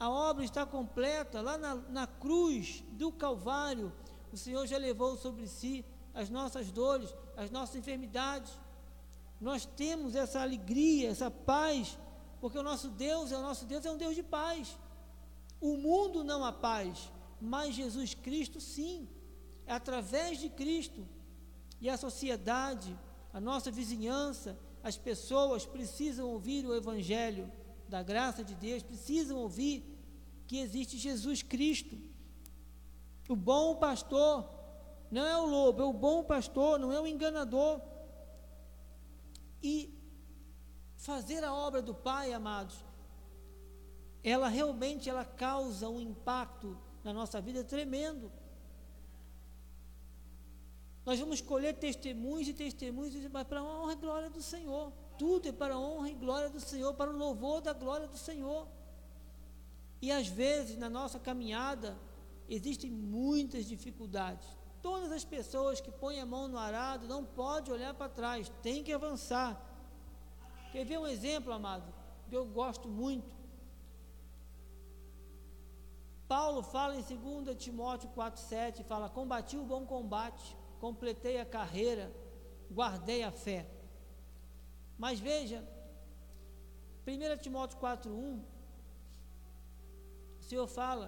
A 0.04 0.10
obra 0.10 0.44
está 0.44 0.66
completa. 0.66 1.40
Lá 1.40 1.56
na, 1.56 1.74
na 1.98 2.06
cruz 2.06 2.84
do 2.92 3.10
Calvário, 3.10 3.92
o 4.32 4.36
Senhor 4.36 4.66
já 4.66 4.78
levou 4.78 5.16
sobre 5.16 5.46
si 5.48 5.84
as 6.12 6.28
nossas 6.28 6.70
dores, 6.70 7.14
as 7.36 7.50
nossas 7.50 7.76
enfermidades 7.76 8.52
nós 9.40 9.66
temos 9.66 10.14
essa 10.14 10.40
alegria, 10.40 11.10
essa 11.10 11.30
paz, 11.30 11.98
porque 12.40 12.58
o 12.58 12.62
nosso 12.62 12.88
Deus, 12.88 13.32
é 13.32 13.36
o 13.36 13.42
nosso 13.42 13.66
Deus 13.66 13.84
é 13.84 13.90
um 13.90 13.96
Deus 13.96 14.14
de 14.14 14.22
paz. 14.22 14.78
O 15.60 15.76
mundo 15.76 16.24
não 16.24 16.44
há 16.44 16.52
paz, 16.52 17.12
mas 17.40 17.74
Jesus 17.74 18.14
Cristo 18.14 18.60
sim. 18.60 19.08
É 19.66 19.72
através 19.72 20.38
de 20.38 20.48
Cristo. 20.48 21.06
E 21.80 21.88
a 21.88 21.96
sociedade, 21.96 22.98
a 23.32 23.40
nossa 23.40 23.70
vizinhança, 23.70 24.58
as 24.82 24.96
pessoas 24.96 25.66
precisam 25.66 26.28
ouvir 26.28 26.66
o 26.66 26.74
evangelho 26.74 27.50
da 27.88 28.02
graça 28.02 28.42
de 28.42 28.54
Deus, 28.54 28.82
precisam 28.82 29.38
ouvir 29.38 29.93
que 30.46 30.58
existe 30.58 30.96
Jesus 30.98 31.42
Cristo. 31.42 31.98
O 33.28 33.36
bom 33.36 33.76
pastor 33.76 34.48
não 35.10 35.24
é 35.24 35.36
o 35.38 35.46
lobo, 35.46 35.82
é 35.82 35.84
o 35.84 35.92
bom 35.92 36.24
pastor, 36.24 36.78
não 36.78 36.92
é 36.92 37.00
o 37.00 37.06
enganador. 37.06 37.80
E 39.62 39.94
fazer 40.96 41.42
a 41.44 41.54
obra 41.54 41.80
do 41.80 41.94
Pai, 41.94 42.32
amados, 42.32 42.84
ela 44.22 44.48
realmente 44.48 45.08
ela 45.08 45.24
causa 45.24 45.88
um 45.88 46.00
impacto 46.00 46.76
na 47.02 47.12
nossa 47.12 47.40
vida 47.40 47.62
tremendo. 47.62 48.32
Nós 51.04 51.20
vamos 51.20 51.40
colher 51.40 51.74
testemunhos 51.74 52.48
e 52.48 52.54
testemunhos, 52.54 53.14
mas 53.30 53.46
para 53.46 53.60
a 53.60 53.64
honra 53.64 53.92
e 53.92 53.96
glória 53.96 54.30
do 54.30 54.42
Senhor. 54.42 54.92
Tudo 55.18 55.48
é 55.48 55.52
para 55.52 55.74
a 55.74 55.78
honra 55.78 56.10
e 56.10 56.14
glória 56.14 56.48
do 56.48 56.58
Senhor, 56.58 56.94
para 56.94 57.10
o 57.10 57.16
louvor 57.16 57.60
da 57.60 57.74
glória 57.74 58.08
do 58.08 58.16
Senhor. 58.16 58.66
E 60.04 60.12
às 60.12 60.28
vezes, 60.28 60.76
na 60.76 60.90
nossa 60.90 61.18
caminhada, 61.18 61.96
existem 62.46 62.90
muitas 62.90 63.64
dificuldades. 63.64 64.46
Todas 64.82 65.10
as 65.10 65.24
pessoas 65.24 65.80
que 65.80 65.90
põem 65.90 66.20
a 66.20 66.26
mão 66.26 66.46
no 66.46 66.58
arado 66.58 67.08
não 67.08 67.24
pode 67.24 67.72
olhar 67.72 67.94
para 67.94 68.10
trás, 68.10 68.52
tem 68.62 68.84
que 68.84 68.92
avançar. 68.92 69.52
Quer 70.72 70.84
ver 70.84 70.98
um 70.98 71.06
exemplo, 71.06 71.50
amado, 71.54 71.90
que 72.28 72.36
eu 72.36 72.44
gosto 72.44 72.86
muito? 72.86 73.34
Paulo 76.28 76.62
fala 76.62 76.96
em 76.96 77.02
2 77.02 77.56
Timóteo 77.56 78.10
4,7, 78.10 78.84
fala, 78.84 79.08
combati 79.08 79.56
o 79.56 79.64
bom 79.64 79.86
combate, 79.86 80.54
completei 80.80 81.40
a 81.40 81.46
carreira, 81.46 82.14
guardei 82.70 83.22
a 83.22 83.32
fé. 83.32 83.66
Mas 84.98 85.18
veja, 85.18 85.66
1 87.06 87.38
Timóteo 87.38 87.78
4,1, 87.78 88.10
o 88.10 88.53
Senhor 90.54 90.68
fala, 90.68 91.06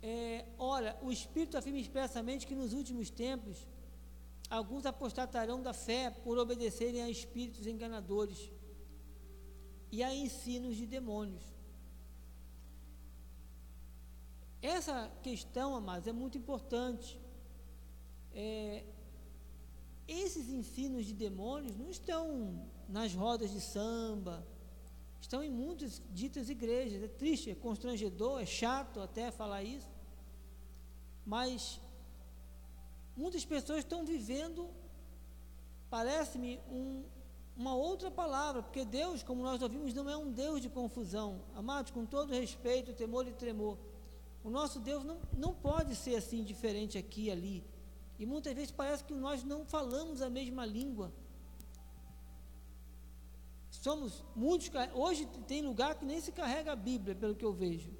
É, 0.00 0.46
ora, 0.56 0.96
o 1.02 1.10
Espírito 1.12 1.58
afirma 1.58 1.78
expressamente 1.78 2.46
que 2.46 2.54
nos 2.54 2.72
últimos 2.72 3.10
tempos 3.10 3.66
alguns 4.48 4.86
apostatarão 4.86 5.60
da 5.60 5.74
fé 5.74 6.08
por 6.24 6.38
obedecerem 6.38 7.02
a 7.02 7.10
espíritos 7.10 7.66
enganadores 7.66 8.40
e 9.90 10.02
a 10.02 10.14
ensinos 10.14 10.76
de 10.76 10.86
demônios. 10.86 11.44
Essa 14.62 14.96
questão, 15.22 15.74
amados, 15.74 16.06
é 16.06 16.12
muito 16.12 16.38
importante. 16.38 17.20
É, 18.32 18.84
esses 20.06 20.48
ensinos 20.48 21.04
de 21.04 21.12
demônios 21.12 21.76
não 21.76 21.90
estão 21.90 22.26
nas 22.88 23.14
rodas 23.14 23.50
de 23.50 23.60
samba, 23.60 24.46
estão 25.20 25.42
em 25.42 25.50
muitas 25.50 26.02
ditas 26.10 26.48
igrejas. 26.48 27.02
É 27.02 27.08
triste, 27.08 27.50
é 27.50 27.54
constrangedor, 27.54 28.40
é 28.40 28.46
chato 28.46 29.00
até 29.00 29.30
falar 29.30 29.62
isso. 29.62 29.90
Mas 31.24 31.80
muitas 33.16 33.44
pessoas 33.44 33.80
estão 33.80 34.04
vivendo, 34.04 34.70
parece-me, 35.90 36.58
um, 36.70 37.04
uma 37.56 37.74
outra 37.74 38.10
palavra, 38.10 38.62
porque 38.62 38.84
Deus, 38.84 39.22
como 39.22 39.42
nós 39.42 39.60
ouvimos, 39.60 39.92
não 39.92 40.08
é 40.08 40.16
um 40.16 40.30
Deus 40.30 40.62
de 40.62 40.70
confusão. 40.70 41.42
Amados, 41.54 41.90
com 41.90 42.06
todo 42.06 42.32
respeito, 42.32 42.94
temor 42.94 43.26
e 43.26 43.32
tremor, 43.32 43.76
o 44.42 44.48
nosso 44.48 44.80
Deus 44.80 45.04
não, 45.04 45.20
não 45.36 45.52
pode 45.52 45.94
ser 45.94 46.14
assim 46.14 46.42
diferente 46.42 46.96
aqui 46.96 47.24
e 47.24 47.30
ali. 47.30 47.64
E 48.18 48.24
muitas 48.24 48.54
vezes 48.54 48.70
parece 48.70 49.04
que 49.04 49.12
nós 49.12 49.44
não 49.44 49.64
falamos 49.64 50.22
a 50.22 50.30
mesma 50.30 50.64
língua. 50.64 51.12
Somos 53.80 54.24
muitos. 54.34 54.70
Hoje 54.92 55.26
tem 55.46 55.62
lugar 55.62 55.94
que 55.94 56.04
nem 56.04 56.20
se 56.20 56.32
carrega 56.32 56.72
a 56.72 56.76
Bíblia, 56.76 57.14
pelo 57.14 57.36
que 57.36 57.44
eu 57.44 57.52
vejo. 57.52 57.92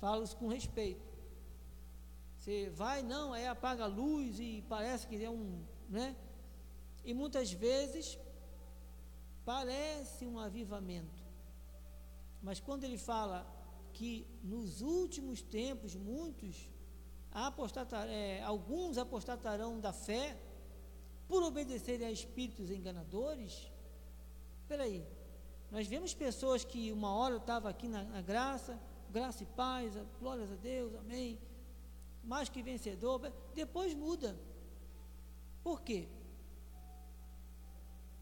Falo 0.00 0.28
com 0.36 0.48
respeito. 0.48 1.06
Você 2.36 2.70
vai, 2.70 3.02
não, 3.02 3.32
aí 3.32 3.46
apaga 3.46 3.84
a 3.84 3.86
luz 3.86 4.38
e 4.38 4.64
parece 4.68 5.06
que 5.06 5.22
é 5.24 5.30
um. 5.30 5.64
Né? 5.88 6.14
E 7.04 7.14
muitas 7.14 7.52
vezes 7.52 8.18
parece 9.44 10.26
um 10.26 10.38
avivamento. 10.38 11.22
Mas 12.42 12.60
quando 12.60 12.84
ele 12.84 12.98
fala 12.98 13.46
que 13.92 14.26
nos 14.42 14.82
últimos 14.82 15.40
tempos 15.42 15.96
muitos 15.96 16.70
apostatar, 17.32 18.06
é, 18.08 18.42
alguns 18.42 18.98
apostatarão 18.98 19.80
da 19.80 19.92
fé 19.92 20.38
por 21.26 21.42
obedecerem 21.42 22.06
a 22.06 22.12
espíritos 22.12 22.70
enganadores. 22.70 23.70
Espera 24.68 24.82
aí, 24.82 25.02
nós 25.70 25.86
vemos 25.86 26.12
pessoas 26.12 26.62
que 26.62 26.92
uma 26.92 27.10
hora 27.14 27.38
estava 27.38 27.70
aqui 27.70 27.88
na, 27.88 28.04
na, 28.04 28.20
graça, 28.20 28.78
graça 29.10 29.42
e 29.42 29.46
paz, 29.46 29.94
glórias 30.20 30.52
a 30.52 30.56
Deus, 30.56 30.94
amém, 30.94 31.38
mais 32.22 32.50
que 32.50 32.62
vencedor, 32.62 33.32
depois 33.54 33.94
muda. 33.94 34.38
Por 35.62 35.80
quê? 35.80 36.06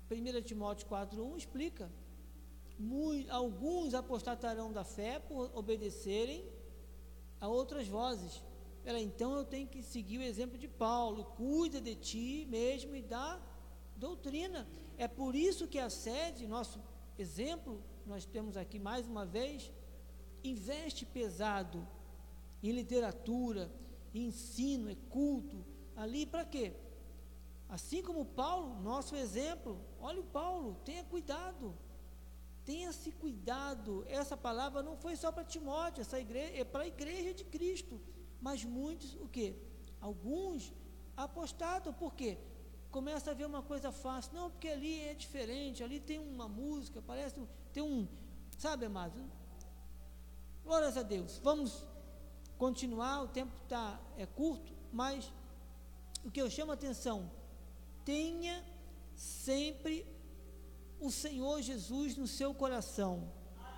1 0.08 0.42
Timóteo 0.42 0.86
4,1 0.86 1.36
explica. 1.36 1.90
Alguns 3.28 3.92
apostatarão 3.92 4.72
da 4.72 4.84
fé 4.84 5.18
por 5.18 5.50
obedecerem 5.52 6.48
a 7.40 7.48
outras 7.48 7.88
vozes. 7.88 8.40
Ela, 8.84 9.00
então 9.00 9.34
eu 9.34 9.44
tenho 9.44 9.66
que 9.66 9.82
seguir 9.82 10.18
o 10.18 10.22
exemplo 10.22 10.56
de 10.56 10.68
Paulo, 10.68 11.24
cuida 11.24 11.80
de 11.80 11.96
ti 11.96 12.46
mesmo 12.48 12.94
e 12.94 13.02
da 13.02 13.42
doutrina. 13.96 14.64
É 14.98 15.06
por 15.06 15.34
isso 15.34 15.68
que 15.68 15.78
a 15.78 15.90
sede, 15.90 16.46
nosso 16.46 16.80
exemplo, 17.18 17.82
nós 18.06 18.24
temos 18.24 18.56
aqui 18.56 18.78
mais 18.78 19.06
uma 19.06 19.26
vez, 19.26 19.70
investe 20.42 21.04
pesado 21.04 21.86
em 22.62 22.72
literatura, 22.72 23.70
em 24.14 24.26
ensino, 24.26 24.90
é 24.90 24.96
culto, 25.10 25.64
ali 25.94 26.24
para 26.24 26.44
quê? 26.44 26.72
Assim 27.68 28.02
como 28.02 28.24
Paulo, 28.24 28.80
nosso 28.80 29.16
exemplo, 29.16 29.80
olha 30.00 30.20
o 30.20 30.24
Paulo, 30.24 30.76
tenha 30.84 31.02
cuidado, 31.04 31.74
tenha-se 32.64 33.10
cuidado. 33.10 34.04
Essa 34.08 34.36
palavra 34.36 34.82
não 34.82 34.96
foi 34.96 35.16
só 35.16 35.32
para 35.32 35.44
Timóteo, 35.44 36.00
essa 36.02 36.18
igreja 36.20 36.52
é 36.54 36.64
para 36.64 36.84
a 36.84 36.86
igreja 36.86 37.34
de 37.34 37.44
Cristo. 37.44 38.00
Mas 38.40 38.64
muitos, 38.64 39.14
o 39.16 39.28
que? 39.28 39.56
Alguns 40.00 40.72
apostatam, 41.16 41.92
por 41.92 42.14
quê? 42.14 42.38
Começa 42.90 43.30
a 43.30 43.34
ver 43.34 43.46
uma 43.46 43.62
coisa 43.62 43.92
fácil. 43.92 44.32
Não, 44.34 44.50
porque 44.50 44.68
ali 44.68 45.00
é 45.00 45.14
diferente, 45.14 45.82
ali 45.82 46.00
tem 46.00 46.18
uma 46.18 46.48
música, 46.48 47.02
parece, 47.02 47.36
tem 47.72 47.82
um, 47.82 48.08
sabe, 48.58 48.86
amado? 48.86 49.22
Glórias 50.64 50.96
a 50.96 51.02
Deus. 51.02 51.38
Vamos 51.42 51.84
continuar, 52.56 53.22
o 53.22 53.28
tempo 53.28 53.52
tá, 53.68 54.00
é 54.16 54.26
curto, 54.26 54.72
mas 54.92 55.30
o 56.24 56.30
que 56.30 56.40
eu 56.40 56.50
chamo 56.50 56.72
a 56.72 56.74
atenção, 56.74 57.30
tenha 58.04 58.64
sempre 59.14 60.06
o 60.98 61.10
Senhor 61.10 61.60
Jesus 61.62 62.16
no 62.16 62.26
seu 62.26 62.54
coração. 62.54 63.32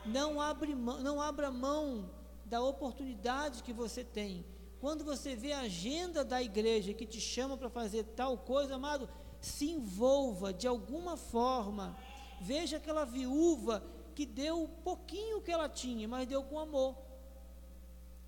Não, 0.06 0.40
abre, 0.40 0.74
não 0.74 1.20
abra 1.20 1.50
mão 1.50 2.10
da 2.44 2.62
oportunidade 2.62 3.62
que 3.62 3.72
você 3.72 4.02
tem. 4.02 4.44
Quando 4.80 5.04
você 5.04 5.34
vê 5.34 5.52
a 5.52 5.60
agenda 5.60 6.24
da 6.24 6.42
igreja 6.42 6.94
que 6.94 7.06
te 7.06 7.20
chama 7.20 7.56
para 7.56 7.68
fazer 7.68 8.04
tal 8.04 8.38
coisa, 8.38 8.76
amado, 8.76 9.08
se 9.40 9.70
envolva 9.70 10.52
de 10.52 10.66
alguma 10.66 11.16
forma. 11.16 11.96
Veja 12.40 12.76
aquela 12.76 13.04
viúva 13.04 13.82
que 14.14 14.24
deu 14.24 14.64
o 14.64 14.68
pouquinho 14.68 15.40
que 15.40 15.50
ela 15.50 15.68
tinha, 15.68 16.06
mas 16.06 16.28
deu 16.28 16.42
com 16.42 16.58
amor. 16.58 16.96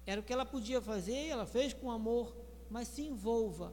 Era 0.07 0.21
o 0.21 0.25
que 0.25 0.33
ela 0.33 0.45
podia 0.45 0.81
fazer, 0.81 1.29
ela 1.29 1.47
fez 1.47 1.73
com 1.73 1.91
amor, 1.91 2.35
mas 2.69 2.89
se 2.89 3.03
envolva. 3.03 3.73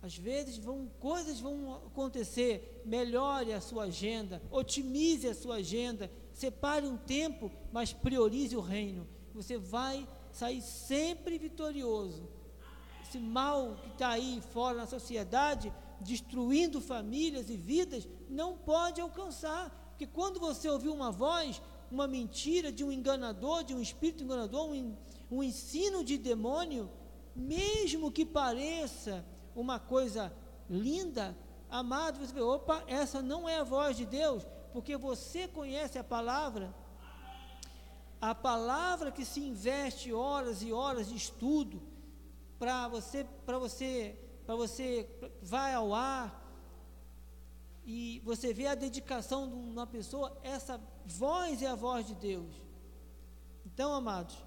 Às 0.00 0.16
vezes 0.16 0.58
vão, 0.58 0.90
coisas 1.00 1.40
vão 1.40 1.76
acontecer, 1.86 2.82
melhore 2.84 3.52
a 3.52 3.60
sua 3.60 3.84
agenda, 3.84 4.42
otimize 4.50 5.26
a 5.28 5.34
sua 5.34 5.56
agenda, 5.56 6.10
separe 6.32 6.86
um 6.86 6.96
tempo, 6.96 7.50
mas 7.72 7.92
priorize 7.92 8.56
o 8.56 8.60
reino 8.60 9.06
você 9.34 9.58
vai 9.58 10.06
sair 10.34 10.60
sempre 10.60 11.38
vitorioso. 11.38 12.28
Esse 13.02 13.18
mal 13.18 13.76
que 13.82 13.90
está 13.90 14.08
aí 14.10 14.42
fora 14.52 14.78
na 14.78 14.86
sociedade, 14.86 15.72
destruindo 16.00 16.80
famílias 16.80 17.48
e 17.48 17.56
vidas, 17.56 18.08
não 18.28 18.58
pode 18.58 19.00
alcançar. 19.00 19.70
Porque 19.90 20.06
quando 20.06 20.40
você 20.40 20.68
ouvir 20.68 20.88
uma 20.88 21.12
voz, 21.12 21.62
uma 21.90 22.08
mentira 22.08 22.72
de 22.72 22.82
um 22.82 22.90
enganador, 22.90 23.62
de 23.62 23.74
um 23.74 23.80
espírito 23.80 24.24
enganador, 24.24 24.68
um, 24.70 24.96
um 25.30 25.42
ensino 25.42 26.02
de 26.02 26.18
demônio, 26.18 26.90
mesmo 27.34 28.10
que 28.10 28.26
pareça 28.26 29.24
uma 29.54 29.78
coisa 29.78 30.32
linda, 30.68 31.36
amado, 31.70 32.18
você 32.18 32.32
vê, 32.32 32.40
opa, 32.40 32.82
essa 32.88 33.22
não 33.22 33.48
é 33.48 33.58
a 33.58 33.64
voz 33.64 33.96
de 33.96 34.04
Deus, 34.04 34.44
porque 34.72 34.96
você 34.96 35.46
conhece 35.46 35.96
a 35.96 36.02
palavra, 36.02 36.74
a 38.30 38.34
palavra 38.34 39.12
que 39.12 39.24
se 39.24 39.40
investe 39.40 40.10
horas 40.10 40.62
e 40.62 40.72
horas 40.72 41.08
de 41.08 41.16
estudo 41.16 41.82
para 42.58 42.88
você, 42.88 43.26
para 43.44 43.58
você, 43.58 44.18
para 44.46 44.56
você 44.56 45.06
vai 45.42 45.74
ao 45.74 45.92
ar 45.92 46.28
e 47.84 48.22
você 48.24 48.54
vê 48.54 48.66
a 48.66 48.74
dedicação 48.74 49.46
de 49.46 49.54
uma 49.54 49.86
pessoa, 49.86 50.34
essa 50.42 50.80
voz 51.04 51.60
é 51.60 51.66
a 51.66 51.74
voz 51.74 52.06
de 52.06 52.14
Deus. 52.14 52.54
Então, 53.66 53.92
amados, 53.92 54.42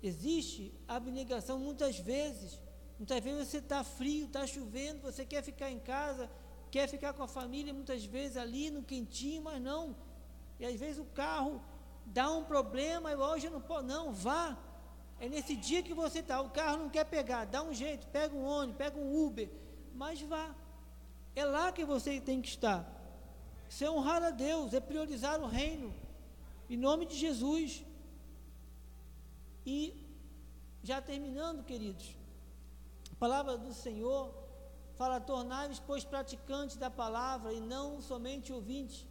existe 0.00 0.72
abnegação 0.86 1.58
muitas 1.58 1.98
vezes. 1.98 2.60
Muitas 2.98 3.18
vezes 3.18 3.48
você 3.48 3.58
está 3.58 3.82
frio, 3.82 4.26
está 4.26 4.46
chovendo, 4.46 5.02
você 5.02 5.26
quer 5.26 5.42
ficar 5.42 5.72
em 5.72 5.80
casa, 5.80 6.30
quer 6.70 6.88
ficar 6.88 7.12
com 7.14 7.24
a 7.24 7.28
família, 7.28 7.74
muitas 7.74 8.04
vezes 8.04 8.36
ali 8.36 8.70
no 8.70 8.84
quentinho, 8.84 9.42
mas 9.42 9.60
não. 9.60 9.96
E 10.60 10.64
às 10.64 10.78
vezes 10.78 11.00
o 11.00 11.04
carro 11.06 11.60
dá 12.06 12.30
um 12.30 12.44
problema, 12.44 13.10
hoje 13.14 13.48
não 13.48 13.60
posso, 13.60 13.86
não, 13.86 14.12
vá. 14.12 14.56
É 15.18 15.28
nesse 15.28 15.54
dia 15.54 15.82
que 15.82 15.94
você 15.94 16.18
está, 16.18 16.40
o 16.40 16.50
carro 16.50 16.78
não 16.78 16.90
quer 16.90 17.04
pegar, 17.04 17.44
dá 17.44 17.62
um 17.62 17.72
jeito, 17.72 18.06
pega 18.08 18.34
um 18.34 18.44
ônibus, 18.44 18.76
pega 18.76 18.98
um 18.98 19.24
Uber, 19.24 19.48
mas 19.94 20.20
vá. 20.22 20.54
É 21.34 21.44
lá 21.44 21.72
que 21.72 21.84
você 21.84 22.20
tem 22.20 22.42
que 22.42 22.48
estar. 22.48 22.84
Isso 23.68 23.84
é 23.84 23.90
honrar 23.90 24.22
a 24.22 24.30
Deus, 24.30 24.74
é 24.74 24.80
priorizar 24.80 25.40
o 25.40 25.46
reino. 25.46 25.94
Em 26.68 26.76
nome 26.76 27.06
de 27.06 27.16
Jesus. 27.16 27.84
E 29.64 29.94
já 30.82 31.00
terminando, 31.00 31.64
queridos, 31.64 32.16
a 33.12 33.14
palavra 33.14 33.56
do 33.56 33.72
Senhor 33.72 34.34
fala: 34.96 35.20
tornai-vos, 35.20 35.80
pois, 35.80 36.04
praticantes 36.04 36.76
da 36.76 36.90
palavra 36.90 37.52
e 37.52 37.60
não 37.60 38.02
somente 38.02 38.52
ouvintes, 38.52 39.06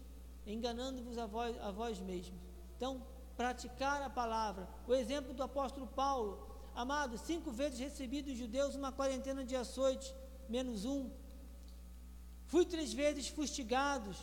enganando-vos 0.46 1.18
a 1.18 1.26
vós, 1.26 1.58
a 1.60 1.72
vós 1.72 2.00
mesmos. 2.00 2.51
Então, 2.82 3.00
praticar 3.38 4.02
a 4.02 4.10
palavra. 4.10 4.68
O 4.88 4.96
exemplo 4.96 5.36
do 5.36 5.44
apóstolo 5.44 5.86
Paulo, 5.86 6.32
amado, 6.74 7.16
cinco 7.16 7.52
vezes 7.52 7.78
recebi 7.78 8.24
dos 8.24 8.36
judeus 8.36 8.74
uma 8.74 8.92
quarentena 8.92 9.46
de 9.46 9.56
açoite, 9.56 10.12
menos 10.50 10.84
um. 10.84 11.12
Fui 12.48 12.66
três 12.66 12.92
vezes 12.92 13.28
fustigados, 13.28 14.18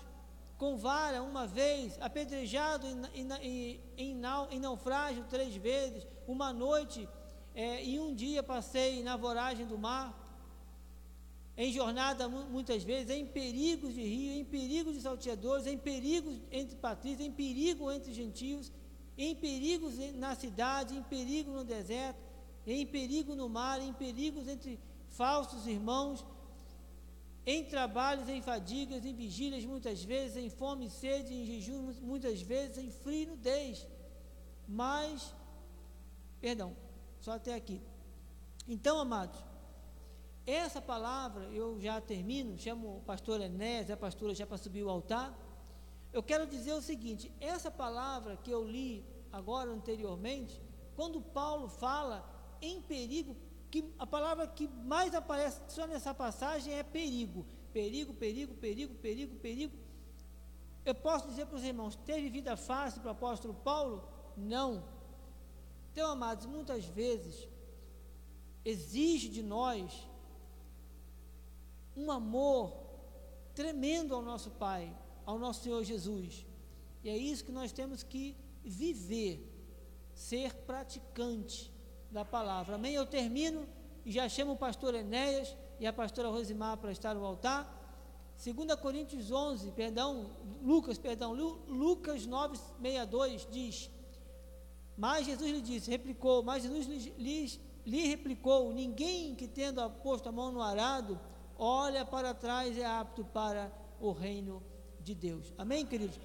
com 0.57 0.77
vara 0.77 1.23
uma 1.23 1.47
vez, 1.47 1.97
apedrejado 2.01 2.85
em, 2.85 3.01
em, 3.15 3.81
em, 3.97 4.21
em 4.51 4.59
naufrágio 4.59 5.23
três 5.31 5.55
vezes, 5.55 6.05
uma 6.27 6.53
noite 6.53 7.09
é, 7.55 7.85
e 7.85 8.01
um 8.01 8.13
dia 8.13 8.43
passei 8.43 9.05
na 9.05 9.17
voragem 9.17 9.67
do 9.67 9.79
mar, 9.79 10.09
em 11.63 11.73
jornada 11.73 12.29
muitas 12.29 12.85
vezes, 12.85 13.11
em 13.11 13.27
perigos 13.27 13.93
de 13.93 14.01
rio, 14.01 14.33
em 14.33 14.45
perigos 14.45 14.95
de 14.95 15.01
salteadores, 15.01 15.67
em 15.67 15.77
perigos 15.77 16.37
entre 16.53 16.77
patrícios, 16.77 17.27
em 17.27 17.33
perigo 17.33 17.91
entre 17.91 18.15
gentios, 18.15 18.71
em 19.19 19.35
perigos 19.35 19.95
na 20.15 20.37
cidade, 20.37 20.97
em 20.97 21.03
perigo 21.03 21.51
no 21.51 21.65
deserto, 21.65 22.21
em 22.65 22.87
perigo 22.87 23.35
no 23.35 23.49
mar, 23.49 23.83
em 23.83 23.93
perigos 23.93 24.47
entre 24.47 24.79
falsos 25.09 25.67
irmãos, 25.67 26.25
em 27.45 27.65
trabalhos, 27.65 28.29
em 28.29 28.41
fadigas, 28.41 29.05
em 29.05 29.13
vigílias 29.13 29.65
muitas 29.65 30.05
vezes, 30.05 30.37
em 30.37 30.49
fome 30.49 30.87
e 30.87 30.91
sede, 30.91 31.35
em 31.35 31.45
jejum 31.45 31.93
muitas 32.03 32.41
vezes, 32.41 32.79
em 32.79 32.93
frio 32.93 33.23
e 33.23 33.27
nudez. 33.27 33.85
Mas, 34.69 35.35
perdão, 36.41 36.77
só 37.19 37.33
até 37.33 37.53
aqui. 37.53 37.81
Então, 38.69 39.01
amados, 39.01 39.43
essa 40.51 40.81
palavra, 40.81 41.45
eu 41.53 41.79
já 41.79 42.01
termino, 42.01 42.57
chamo 42.59 42.97
o 42.97 43.01
pastor 43.03 43.41
Enéas, 43.41 43.91
a 43.91 43.97
pastora 43.97 44.35
já 44.35 44.47
para 44.47 44.57
subir 44.57 44.83
o 44.83 44.89
altar. 44.89 45.37
Eu 46.11 46.23
quero 46.23 46.47
dizer 46.47 46.73
o 46.73 46.81
seguinte: 46.81 47.31
essa 47.39 47.71
palavra 47.71 48.37
que 48.37 48.51
eu 48.51 48.65
li 48.65 49.05
agora 49.31 49.71
anteriormente, 49.71 50.61
quando 50.97 51.21
Paulo 51.21 51.69
fala 51.69 52.25
em 52.63 52.81
perigo, 52.81 53.37
que 53.71 53.93
a 53.99 54.07
palavra 54.07 54.47
que 54.47 54.67
mais 54.67 55.15
aparece 55.15 55.61
só 55.69 55.87
nessa 55.87 56.15
passagem 56.15 56.73
é 56.73 56.83
perigo. 56.83 57.45
Perigo, 57.71 58.15
perigo, 58.15 58.55
perigo, 58.55 58.95
perigo, 58.95 59.37
perigo. 59.37 59.77
Eu 60.83 60.95
posso 60.95 61.29
dizer 61.29 61.45
para 61.45 61.57
os 61.57 61.63
irmãos, 61.63 61.95
teve 61.95 62.31
vida 62.31 62.57
fácil 62.57 63.03
para 63.03 63.09
o 63.09 63.13
apóstolo 63.13 63.53
Paulo? 63.53 64.09
Não. 64.35 64.83
Então, 65.93 66.11
amados, 66.11 66.47
muitas 66.47 66.87
vezes 66.87 67.47
exige 68.65 69.29
de 69.29 69.43
nós 69.43 70.08
um 71.99 72.11
amor 72.11 72.77
tremendo 73.55 74.15
ao 74.15 74.23
nosso 74.23 74.51
Pai, 74.53 74.97
ao 75.27 75.39
nosso 75.39 75.63
Senhor 75.65 75.83
Jesus. 75.83 76.47
E 77.03 77.09
é 77.09 77.17
isso 77.17 77.45
que 77.45 77.53
nós 77.53 77.73
temos 77.73 78.03
que 78.03 78.37
viver, 78.65 79.35
ser 80.15 80.55
praticante 80.55 81.73
da 82.11 82.25
palavra. 82.25 82.77
Amém? 82.77 82.95
Eu 82.95 83.07
termino 83.07 83.67
e 84.05 84.13
já 84.13 84.29
chamo 84.29 84.53
o 84.53 84.57
pastor 84.57 84.95
Enéas 84.95 85.57
e 85.81 85.87
a 85.87 85.93
pastora 85.93 86.29
Rosimar 86.29 86.77
para 86.79 86.93
estar 86.93 87.15
no 87.15 87.25
altar. 87.25 87.77
2 88.43 88.75
Coríntios 88.81 89.33
11, 89.33 89.73
perdão, 89.73 90.31
Lucas, 90.63 90.97
perdão, 90.97 91.33
Lucas 91.33 92.25
9, 92.25 92.57
62 92.57 93.49
diz: 93.51 93.91
Mas 94.97 95.27
Jesus 95.27 95.51
lhe 95.51 95.61
disse, 95.61 95.91
replicou, 95.91 96.43
mas 96.43 96.63
Jesus 96.63 96.87
lhe, 96.87 97.61
lhe, 97.85 98.07
replicou: 98.07 98.73
Ninguém 98.73 99.35
que 99.35 99.49
tendo 99.49 99.89
posto 100.03 100.29
a 100.29 100.33
mão 100.33 100.53
no 100.53 100.63
arado, 100.63 101.19
olha 101.59 102.05
para 102.05 102.33
trás 102.33 102.79
é 102.79 102.87
apto 102.87 103.25
para 103.25 103.71
o 104.01 104.13
reino 104.13 104.63
de 105.01 105.15
Deus. 105.15 105.53
Amém, 105.59 105.85
queridos? 105.85 106.19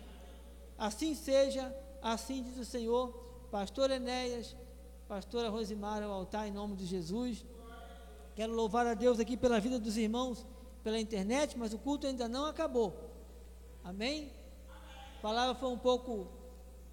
Assim 0.77 1.15
seja, 1.15 1.75
assim 2.01 2.43
diz 2.43 2.57
o 2.57 2.65
Senhor, 2.65 3.09
pastor 3.51 3.91
Enéas, 3.91 4.55
pastora 5.07 5.49
Rosimar 5.49 6.01
ao 6.03 6.11
altar 6.11 6.47
em 6.47 6.51
nome 6.51 6.75
de 6.75 6.85
Jesus. 6.85 7.43
Quero 8.35 8.53
louvar 8.53 8.87
a 8.87 8.93
Deus 8.93 9.19
aqui 9.19 9.35
pela 9.35 9.59
vida 9.59 9.79
dos 9.79 9.97
irmãos 9.97 10.45
pela 10.83 10.99
internet, 10.99 11.57
mas 11.57 11.73
o 11.73 11.79
culto 11.79 12.05
ainda 12.05 12.27
não 12.27 12.45
acabou. 12.45 12.93
Amém? 13.83 14.31
A 15.17 15.21
palavra 15.21 15.55
foi 15.55 15.69
um 15.69 15.77
pouco, 15.77 16.27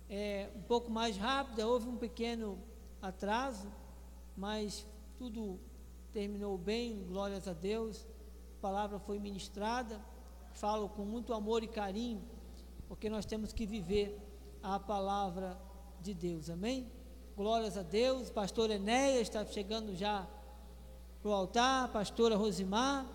é, 0.08 0.48
um 0.54 0.62
pouco 0.62 0.90
mais 0.90 1.16
rápida, 1.16 1.66
houve 1.66 1.88
um 1.88 1.96
pequeno 1.96 2.58
atraso, 3.02 3.68
mas 4.36 4.86
tudo 5.18 5.58
terminou 6.12 6.56
bem, 6.56 7.04
glórias 7.08 7.48
a 7.48 7.52
Deus. 7.52 8.06
A 8.60 8.68
palavra 8.68 8.98
foi 8.98 9.18
ministrada, 9.18 9.98
falo 10.52 10.86
com 10.90 11.02
muito 11.02 11.32
amor 11.32 11.64
e 11.64 11.66
carinho, 11.66 12.22
porque 12.88 13.08
nós 13.08 13.24
temos 13.24 13.54
que 13.54 13.64
viver 13.64 14.20
a 14.62 14.78
palavra 14.78 15.58
de 16.02 16.12
Deus, 16.12 16.50
amém? 16.50 16.86
Glórias 17.34 17.78
a 17.78 17.82
Deus, 17.82 18.28
pastor 18.28 18.68
Enéas 18.68 19.22
está 19.22 19.46
chegando 19.46 19.96
já 19.96 20.28
para 21.22 21.30
o 21.30 21.32
altar, 21.32 21.88
pastora 21.88 22.36
Rosimar. 22.36 23.06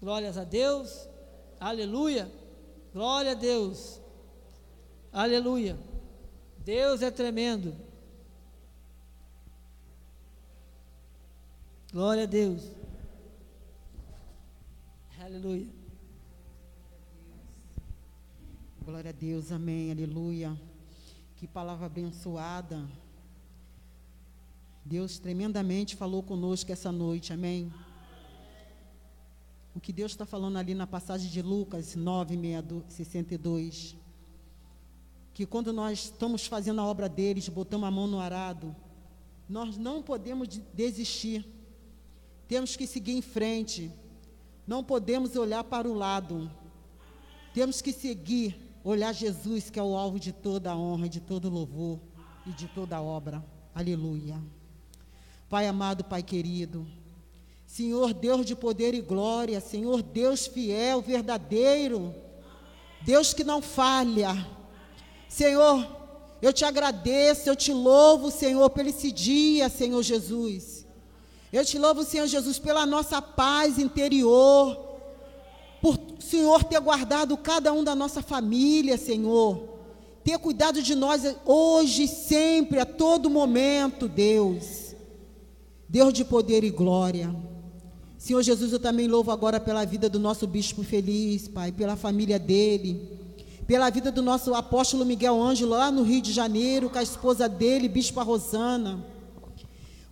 Glórias 0.00 0.38
a 0.38 0.44
Deus. 0.44 1.08
Aleluia. 1.58 2.30
Glória 2.92 3.32
a 3.32 3.34
Deus. 3.34 4.00
Aleluia. 5.12 5.76
Deus 6.58 7.02
é 7.02 7.10
tremendo. 7.10 7.74
Glória 11.92 12.22
a 12.22 12.26
Deus. 12.26 12.81
Aleluia. 15.22 15.66
Glória 18.84 19.10
a 19.10 19.12
Deus, 19.12 19.52
amém, 19.52 19.90
aleluia. 19.90 20.58
Que 21.36 21.46
palavra 21.46 21.86
abençoada. 21.86 22.88
Deus 24.84 25.18
tremendamente 25.18 25.94
falou 25.96 26.22
conosco 26.22 26.72
essa 26.72 26.90
noite, 26.90 27.32
amém 27.32 27.72
o 29.74 29.80
que 29.80 29.92
Deus 29.92 30.12
está 30.12 30.26
falando 30.26 30.58
ali 30.58 30.74
na 30.74 30.86
passagem 30.86 31.30
de 31.30 31.40
Lucas 31.40 31.94
9, 31.96 32.38
62. 32.88 33.96
Que 35.32 35.46
quando 35.46 35.72
nós 35.72 36.04
estamos 36.04 36.46
fazendo 36.46 36.80
a 36.80 36.86
obra 36.86 37.08
deles, 37.08 37.48
botamos 37.48 37.88
a 37.88 37.90
mão 37.90 38.06
no 38.06 38.20
arado, 38.20 38.74
nós 39.48 39.78
não 39.78 40.02
podemos 40.02 40.48
desistir. 40.74 41.46
Temos 42.46 42.76
que 42.76 42.86
seguir 42.86 43.12
em 43.12 43.22
frente. 43.22 43.90
Não 44.66 44.84
podemos 44.84 45.36
olhar 45.36 45.64
para 45.64 45.88
o 45.88 45.94
lado. 45.94 46.50
Temos 47.52 47.82
que 47.82 47.92
seguir, 47.92 48.56
olhar 48.84 49.12
Jesus, 49.12 49.70
que 49.70 49.78
é 49.78 49.82
o 49.82 49.96
alvo 49.96 50.18
de 50.18 50.32
toda 50.32 50.70
a 50.70 50.76
honra, 50.76 51.08
de 51.08 51.20
todo 51.20 51.50
louvor 51.50 52.00
e 52.46 52.50
de 52.50 52.66
toda 52.68 52.96
a 52.96 53.02
obra. 53.02 53.44
Aleluia. 53.74 54.40
Pai 55.48 55.66
amado, 55.66 56.02
Pai 56.04 56.22
querido, 56.22 56.86
Senhor 57.66 58.14
Deus 58.14 58.46
de 58.46 58.54
poder 58.54 58.94
e 58.94 59.00
glória, 59.00 59.60
Senhor 59.60 60.02
Deus 60.02 60.46
fiel, 60.46 61.02
verdadeiro, 61.02 62.14
Deus 63.02 63.34
que 63.34 63.44
não 63.44 63.60
falha. 63.60 64.46
Senhor, 65.28 65.86
eu 66.40 66.52
te 66.52 66.64
agradeço, 66.64 67.48
eu 67.48 67.56
te 67.56 67.72
louvo, 67.72 68.30
Senhor, 68.30 68.68
por 68.70 68.86
esse 68.86 69.12
dia, 69.12 69.68
Senhor 69.68 70.02
Jesus. 70.02 70.81
Eu 71.52 71.64
te 71.64 71.78
louvo, 71.78 72.02
Senhor 72.02 72.26
Jesus, 72.26 72.58
pela 72.58 72.86
nossa 72.86 73.20
paz 73.20 73.78
interior, 73.78 74.74
por 75.82 75.98
Senhor 76.18 76.64
ter 76.64 76.80
guardado 76.80 77.36
cada 77.36 77.72
um 77.74 77.84
da 77.84 77.94
nossa 77.94 78.22
família, 78.22 78.96
Senhor. 78.96 79.68
Ter 80.24 80.38
cuidado 80.38 80.80
de 80.80 80.94
nós 80.94 81.22
hoje, 81.44 82.08
sempre, 82.08 82.78
a 82.78 82.86
todo 82.86 83.28
momento, 83.28 84.08
Deus. 84.08 84.94
Deus 85.86 86.14
de 86.14 86.24
poder 86.24 86.64
e 86.64 86.70
glória. 86.70 87.34
Senhor 88.16 88.40
Jesus, 88.42 88.72
eu 88.72 88.78
também 88.78 89.06
louvo 89.06 89.30
agora 89.30 89.60
pela 89.60 89.84
vida 89.84 90.08
do 90.08 90.18
nosso 90.18 90.46
bispo 90.46 90.82
feliz, 90.82 91.48
Pai, 91.48 91.70
pela 91.70 91.96
família 91.96 92.38
dele, 92.38 93.18
pela 93.66 93.90
vida 93.90 94.10
do 94.10 94.22
nosso 94.22 94.54
apóstolo 94.54 95.04
Miguel 95.04 95.42
Ângelo 95.42 95.72
lá 95.72 95.90
no 95.90 96.02
Rio 96.02 96.22
de 96.22 96.32
Janeiro, 96.32 96.88
com 96.88 96.98
a 96.98 97.02
esposa 97.02 97.46
dele, 97.46 97.88
bispa 97.88 98.22
Rosana. 98.22 99.04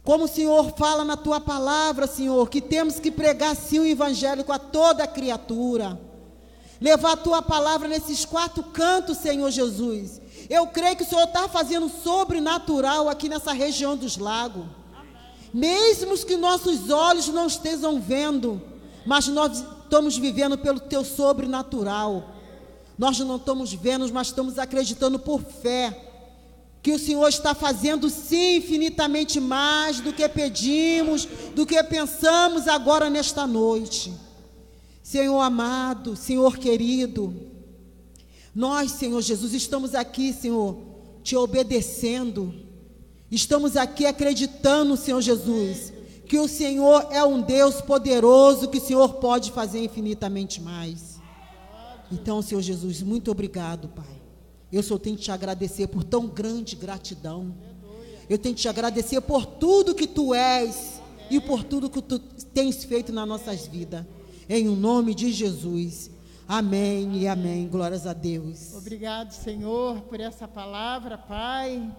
Como 0.02 0.24
o 0.24 0.28
Senhor 0.28 0.72
fala 0.76 1.04
na 1.04 1.16
tua 1.16 1.40
palavra, 1.40 2.06
Senhor, 2.06 2.48
que 2.48 2.60
temos 2.60 2.98
que 2.98 3.10
pregar 3.10 3.54
sim 3.54 3.78
o 3.80 3.86
evangelho 3.86 4.44
a 4.48 4.58
toda 4.58 5.06
criatura. 5.06 6.00
Levar 6.80 7.12
a 7.12 7.16
tua 7.16 7.42
palavra 7.42 7.86
nesses 7.86 8.24
quatro 8.24 8.62
cantos, 8.62 9.18
Senhor 9.18 9.50
Jesus. 9.50 10.20
Eu 10.48 10.66
creio 10.66 10.96
que 10.96 11.02
o 11.02 11.06
Senhor 11.06 11.24
está 11.24 11.48
fazendo 11.48 11.88
sobrenatural 11.88 13.08
aqui 13.08 13.28
nessa 13.28 13.52
região 13.52 13.96
dos 13.96 14.16
lagos 14.16 14.64
mesmo 15.52 16.16
que 16.18 16.36
nossos 16.36 16.90
olhos 16.90 17.28
não 17.28 17.46
estejam 17.46 18.00
vendo, 18.00 18.62
mas 19.04 19.26
nós 19.28 19.64
estamos 19.82 20.16
vivendo 20.16 20.56
pelo 20.56 20.80
teu 20.80 21.04
sobrenatural. 21.04 22.30
Nós 22.96 23.18
não 23.18 23.36
estamos 23.36 23.72
vendo, 23.72 24.10
mas 24.12 24.28
estamos 24.28 24.58
acreditando 24.58 25.18
por 25.18 25.40
fé 25.40 26.09
que 26.82 26.92
o 26.92 26.98
Senhor 26.98 27.28
está 27.28 27.54
fazendo 27.54 28.08
sim 28.08 28.56
infinitamente 28.56 29.38
mais 29.38 30.00
do 30.00 30.12
que 30.12 30.26
pedimos, 30.28 31.28
do 31.54 31.66
que 31.66 31.82
pensamos 31.84 32.66
agora 32.66 33.10
nesta 33.10 33.46
noite. 33.46 34.12
Senhor 35.02 35.40
amado, 35.40 36.16
Senhor 36.16 36.56
querido, 36.56 37.34
nós, 38.54 38.92
Senhor 38.92 39.20
Jesus, 39.20 39.52
estamos 39.52 39.94
aqui, 39.94 40.32
Senhor, 40.32 40.78
te 41.22 41.36
obedecendo 41.36 42.70
Estamos 43.30 43.76
aqui 43.76 44.06
acreditando, 44.06 44.96
Senhor 44.96 45.20
Jesus, 45.20 45.92
que 46.26 46.36
o 46.36 46.48
Senhor 46.48 47.06
é 47.12 47.22
um 47.24 47.40
Deus 47.40 47.80
poderoso, 47.80 48.68
que 48.68 48.78
o 48.78 48.80
Senhor 48.80 49.14
pode 49.14 49.52
fazer 49.52 49.84
infinitamente 49.84 50.60
mais. 50.60 51.20
Então, 52.10 52.42
Senhor 52.42 52.60
Jesus, 52.60 53.02
muito 53.02 53.30
obrigado, 53.30 53.88
Pai. 53.88 54.19
Eu 54.72 54.82
só 54.82 54.98
tenho 54.98 55.16
que 55.16 55.22
te 55.22 55.30
agradecer 55.30 55.86
por 55.88 56.04
tão 56.04 56.26
grande 56.26 56.76
gratidão. 56.76 57.54
Eu 58.28 58.38
tenho 58.38 58.54
que 58.54 58.60
te 58.60 58.68
agradecer 58.68 59.20
por 59.20 59.44
tudo 59.44 59.94
que 59.94 60.06
tu 60.06 60.32
és 60.34 61.00
e 61.30 61.40
por 61.40 61.64
tudo 61.64 61.90
que 61.90 62.00
tu 62.00 62.18
tens 62.18 62.84
feito 62.84 63.12
nas 63.12 63.26
nossas 63.26 63.66
vidas. 63.66 64.04
Em 64.48 64.68
o 64.68 64.76
nome 64.76 65.14
de 65.14 65.32
Jesus. 65.32 66.10
Amém 66.46 67.18
e 67.18 67.28
amém. 67.28 67.68
Glórias 67.68 68.06
a 68.06 68.12
Deus. 68.12 68.74
Obrigado, 68.74 69.32
Senhor, 69.32 70.00
por 70.02 70.20
essa 70.20 70.46
palavra, 70.46 71.16
Pai 71.18 71.90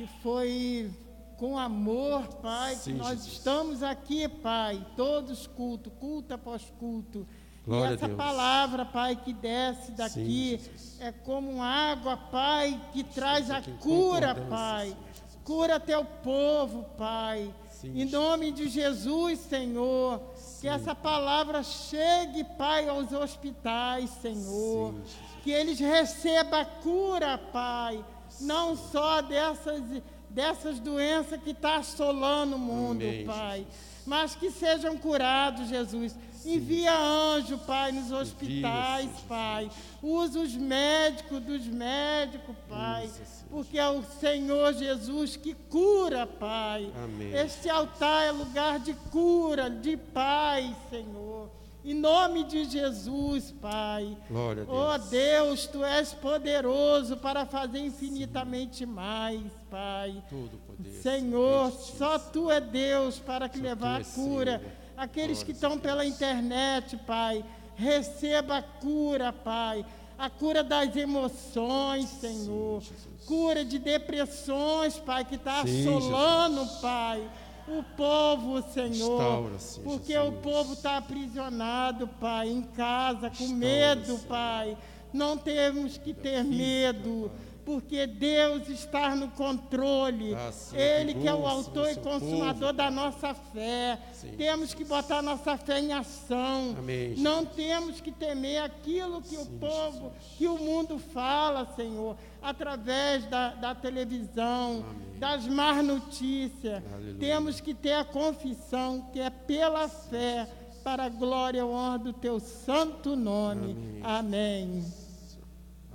que 0.00 0.06
foi 0.22 0.90
com 1.36 1.58
amor, 1.58 2.26
Pai, 2.36 2.74
Sim, 2.76 2.92
que 2.92 2.98
nós 2.98 3.18
Jesus. 3.18 3.32
estamos 3.34 3.82
aqui, 3.82 4.28
Pai, 4.28 4.86
todos 4.96 5.46
culto, 5.46 5.90
culto 5.90 6.34
após 6.34 6.62
culto. 6.78 7.26
Glória 7.66 7.92
e 7.92 7.94
essa 7.94 8.08
palavra, 8.08 8.84
Pai, 8.84 9.16
que 9.16 9.32
desce 9.32 9.92
daqui 9.92 10.58
Sim, 10.58 11.04
é 11.04 11.12
como 11.12 11.62
água, 11.62 12.16
Pai, 12.16 12.80
que 12.92 13.04
traz 13.04 13.50
a 13.50 13.60
cura, 13.80 14.34
Pai. 14.34 14.96
Cura 15.44 15.78
teu 15.78 16.04
povo, 16.04 16.84
Pai. 16.96 17.52
Sim, 17.70 18.00
em 18.00 18.04
nome 18.06 18.50
de 18.50 18.68
Jesus, 18.68 19.40
Senhor, 19.40 20.20
que 20.60 20.68
essa 20.68 20.94
palavra 20.94 21.62
chegue, 21.62 22.44
Pai, 22.44 22.88
aos 22.88 23.12
hospitais, 23.12 24.10
Senhor. 24.22 24.94
Que 25.42 25.50
eles 25.50 25.78
recebam 25.78 26.60
a 26.60 26.64
cura, 26.64 27.38
Pai, 27.38 28.02
não 28.40 28.76
só 28.76 29.20
dessas, 29.20 29.82
dessas 30.28 30.78
doenças 30.78 31.40
que 31.40 31.50
estão 31.50 31.70
tá 31.72 31.76
assolando 31.78 32.56
o 32.56 32.58
mundo, 32.58 33.02
Amém, 33.02 33.24
Pai, 33.24 33.58
Jesus. 33.58 34.02
mas 34.06 34.34
que 34.34 34.50
sejam 34.50 34.96
curados, 34.96 35.68
Jesus 35.68 36.14
Envia 36.44 36.98
anjo, 36.98 37.58
Pai, 37.58 37.92
nos 37.92 38.10
hospitais, 38.10 39.04
Envia, 39.04 39.24
Pai. 39.28 39.70
Usa 40.02 40.40
os 40.40 40.54
médicos 40.54 41.40
dos 41.40 41.66
médicos, 41.66 42.56
Pai. 42.68 43.06
Usa, 43.06 43.44
porque 43.50 43.78
é 43.78 43.88
o 43.88 44.02
Senhor 44.02 44.72
Jesus 44.72 45.36
que 45.36 45.54
cura, 45.54 46.26
Pai. 46.26 46.90
Amém. 47.04 47.32
Este 47.34 47.68
altar 47.68 48.26
é 48.26 48.32
lugar 48.32 48.78
de 48.78 48.94
cura, 49.10 49.68
de 49.68 49.96
paz, 49.96 50.74
Senhor. 50.88 51.50
Em 51.82 51.94
nome 51.94 52.44
de 52.44 52.64
Jesus, 52.64 53.52
Pai. 53.52 54.16
Glória 54.28 54.64
a 54.64 54.66
Deus. 54.66 54.78
Oh 54.78 55.10
Deus, 55.10 55.66
Tu 55.66 55.82
és 55.82 56.12
poderoso 56.12 57.16
para 57.16 57.46
fazer 57.46 57.78
infinitamente 57.78 58.78
Sim. 58.78 58.86
mais, 58.86 59.42
Pai. 59.70 60.22
Tudo 60.28 60.58
poder. 60.66 60.90
Senhor, 61.00 61.70
só 61.72 62.18
Tu 62.18 62.50
é 62.50 62.60
Deus 62.60 63.18
para 63.18 63.48
que 63.48 63.58
só 63.58 63.64
levar 63.64 64.02
a 64.02 64.04
cura. 64.04 64.58
Senhor 64.58 64.79
aqueles 65.00 65.42
que 65.42 65.52
estão 65.52 65.78
pela 65.78 66.04
internet, 66.04 66.96
Pai. 66.98 67.42
Receba 67.74 68.58
a 68.58 68.62
cura, 68.62 69.32
Pai. 69.32 69.84
A 70.18 70.28
cura 70.28 70.62
das 70.62 70.94
emoções, 70.94 72.10
Senhor. 72.10 72.82
Sim, 72.82 72.94
cura 73.26 73.64
de 73.64 73.78
depressões, 73.78 74.98
Pai, 74.98 75.24
que 75.24 75.36
está 75.36 75.62
assolando, 75.62 76.60
Jesus. 76.60 76.80
Pai. 76.80 77.30
O 77.66 77.82
povo, 77.96 78.62
Senhor. 78.72 79.50
Porque 79.82 80.12
Jesus. 80.12 80.28
o 80.28 80.32
povo 80.32 80.74
está 80.74 80.98
aprisionado, 80.98 82.06
Pai, 82.06 82.50
em 82.50 82.60
casa, 82.62 83.30
com 83.30 83.48
medo, 83.48 84.18
Pai. 84.28 84.76
Não 85.12 85.38
temos 85.38 85.96
que 85.96 86.12
ter 86.12 86.44
medo 86.44 87.30
porque 87.70 88.04
Deus 88.04 88.68
está 88.68 89.14
no 89.14 89.28
controle. 89.28 90.34
Ah, 90.34 90.50
Ele 90.72 91.14
que 91.14 91.28
é 91.28 91.32
o 91.32 91.46
autor 91.46 91.88
e 91.88 91.94
consumador 91.94 92.58
povo. 92.60 92.72
da 92.72 92.90
nossa 92.90 93.32
fé. 93.32 93.96
Sim. 94.12 94.32
Temos 94.32 94.74
que 94.74 94.84
botar 94.84 95.22
nossa 95.22 95.56
fé 95.56 95.78
em 95.78 95.92
ação. 95.92 96.74
Amém, 96.76 97.14
Não 97.16 97.46
temos 97.46 98.00
que 98.00 98.10
temer 98.10 98.60
aquilo 98.64 99.22
que 99.22 99.36
Sim, 99.36 99.42
o 99.42 99.46
povo, 99.60 100.10
Jesus. 100.10 100.34
que 100.36 100.48
o 100.48 100.58
mundo 100.58 100.98
fala, 100.98 101.64
Senhor, 101.76 102.16
através 102.42 103.24
da, 103.26 103.50
da 103.50 103.72
televisão, 103.72 104.84
Amém. 104.90 105.18
das 105.20 105.46
más 105.46 105.84
notícias. 105.84 106.82
Aleluia. 106.92 107.18
Temos 107.20 107.60
que 107.60 107.72
ter 107.72 107.92
a 107.92 108.04
confissão 108.04 109.08
que 109.12 109.20
é 109.20 109.30
pela 109.30 109.88
fé, 109.88 110.48
para 110.82 111.04
a 111.04 111.08
glória 111.08 111.60
e 111.60 111.62
honra 111.62 111.98
do 112.00 112.12
teu 112.12 112.40
santo 112.40 113.14
nome. 113.14 113.76
Amém. 114.02 114.82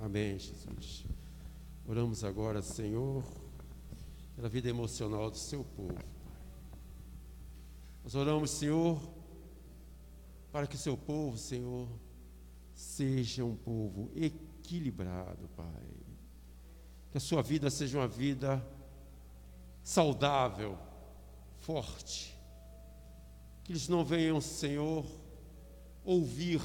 Amém, 0.02 0.38
Jesus. 0.38 1.05
Oramos 1.88 2.24
agora, 2.24 2.62
Senhor, 2.62 3.22
pela 4.34 4.48
vida 4.48 4.68
emocional 4.68 5.30
do 5.30 5.36
seu 5.36 5.62
povo. 5.62 5.96
Nós 8.02 8.12
oramos, 8.16 8.50
Senhor, 8.50 9.00
para 10.50 10.66
que 10.66 10.76
seu 10.76 10.96
povo, 10.96 11.38
Senhor, 11.38 11.88
seja 12.74 13.44
um 13.44 13.54
povo 13.54 14.10
equilibrado, 14.16 15.48
Pai. 15.54 15.86
Que 17.12 17.18
a 17.18 17.20
sua 17.20 17.40
vida 17.40 17.70
seja 17.70 17.98
uma 17.98 18.08
vida 18.08 18.60
saudável, 19.80 20.76
forte. 21.54 22.36
Que 23.62 23.70
eles 23.70 23.86
não 23.86 24.04
venham, 24.04 24.40
Senhor, 24.40 25.06
ouvir 26.04 26.60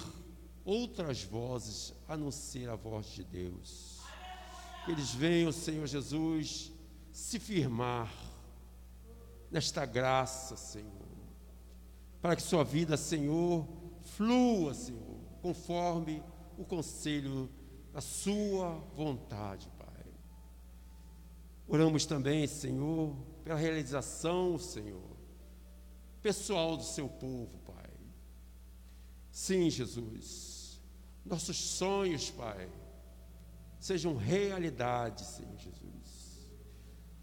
outras 0.65 1.23
vozes 1.23 1.93
a 2.07 2.17
não 2.17 2.31
ser 2.31 2.67
a 2.69 2.75
voz 2.75 3.05
de 3.05 3.23
Deus 3.23 4.00
que 4.83 4.91
eles 4.91 5.13
venham, 5.13 5.51
Senhor 5.51 5.85
Jesus, 5.85 6.71
se 7.11 7.39
firmar 7.39 8.11
nesta 9.49 9.85
graça, 9.85 10.55
Senhor, 10.55 10.91
para 12.21 12.35
que 12.35 12.41
sua 12.41 12.63
vida, 12.63 12.97
Senhor, 12.97 13.67
flua, 14.01 14.73
Senhor, 14.73 15.19
conforme 15.41 16.23
o 16.57 16.65
conselho 16.65 17.49
da 17.93 18.01
sua 18.01 18.75
vontade, 18.95 19.69
Pai. 19.77 20.05
Oramos 21.67 22.05
também, 22.05 22.47
Senhor, 22.47 23.15
pela 23.43 23.59
realização, 23.59 24.57
Senhor, 24.57 25.17
pessoal 26.21 26.75
do 26.75 26.83
seu 26.83 27.07
povo, 27.07 27.59
Pai. 27.65 27.91
Sim, 29.31 29.69
Jesus, 29.69 30.81
nossos 31.25 31.57
sonhos, 31.57 32.31
Pai 32.31 32.69
sejam 33.81 34.15
realidade, 34.15 35.25
Senhor 35.25 35.57
Jesus. 35.57 36.47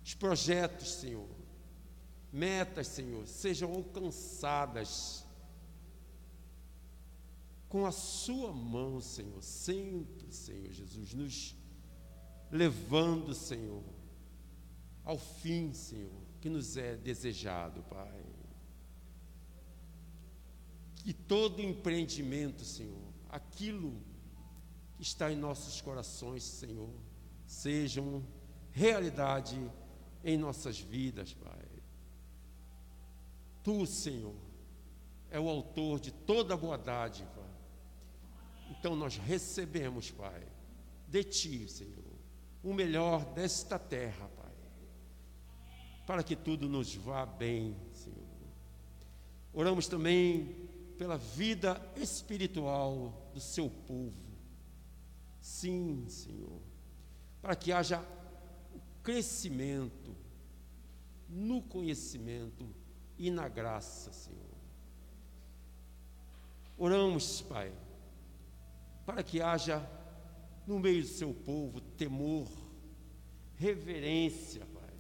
Os 0.05 0.14
projetos, 0.14 0.94
Senhor, 0.94 1.29
metas, 2.33 2.88
Senhor, 2.88 3.27
sejam 3.27 3.73
alcançadas 3.73 5.25
com 7.68 7.87
a 7.87 7.92
Sua 7.92 8.53
mão, 8.53 9.01
Senhor, 9.01 9.40
sempre, 9.40 10.33
Senhor 10.33 10.73
Jesus, 10.73 11.14
nos 11.14 11.57
levando, 12.51 13.35
Senhor, 13.35 13.85
ao 15.05 15.16
fim, 15.16 15.73
Senhor, 15.73 16.23
que 16.40 16.49
nos 16.49 16.77
é 16.77 16.97
desejado, 16.97 17.83
Pai. 17.85 18.25
Que 20.97 21.12
todo 21.12 21.62
empreendimento, 21.62 22.64
Senhor, 22.64 23.12
aquilo 23.29 24.03
está 24.98 25.30
em 25.32 25.37
nossos 25.37 25.80
corações, 25.80 26.42
Senhor, 26.42 26.90
sejam 27.46 28.24
realidade 28.72 29.58
em 30.24 30.37
nossas 30.37 30.78
vidas, 30.78 31.32
Pai. 31.32 31.68
Tu, 33.62 33.87
Senhor, 33.87 34.34
é 35.30 35.38
o 35.38 35.48
autor 35.48 36.00
de 36.00 36.11
toda 36.11 36.56
boa 36.56 36.76
dádiva. 36.76 37.46
Então 38.70 38.96
nós 38.96 39.16
recebemos, 39.16 40.11
Pai, 40.11 40.42
de 41.06 41.24
Ti, 41.24 41.68
Senhor, 41.68 42.04
o 42.62 42.74
melhor 42.74 43.24
desta 43.32 43.78
terra, 43.78 44.28
Pai, 44.37 44.54
para 46.06 46.22
que 46.22 46.34
tudo 46.34 46.68
nos 46.68 46.94
vá 46.94 47.24
bem, 47.24 47.76
Senhor. 47.92 48.18
Oramos 49.52 49.87
também 49.87 50.68
pela 50.98 51.16
vida 51.16 51.80
espiritual 51.96 53.30
do 53.32 53.40
Seu 53.40 53.70
povo 53.70 54.28
Sim, 55.40 56.07
Senhor. 56.09 56.61
Para 57.40 57.55
que 57.55 57.72
haja 57.72 58.05
crescimento 59.03 60.14
no 61.29 61.62
conhecimento 61.62 62.68
e 63.16 63.31
na 63.31 63.48
graça, 63.48 64.12
Senhor. 64.12 64.38
Oramos, 66.77 67.40
Pai, 67.42 67.72
para 69.05 69.22
que 69.22 69.40
haja 69.40 69.85
no 70.66 70.79
meio 70.79 71.03
do 71.03 71.09
seu 71.09 71.33
povo 71.33 71.81
temor, 71.81 72.46
reverência, 73.57 74.64
Pai. 74.66 74.94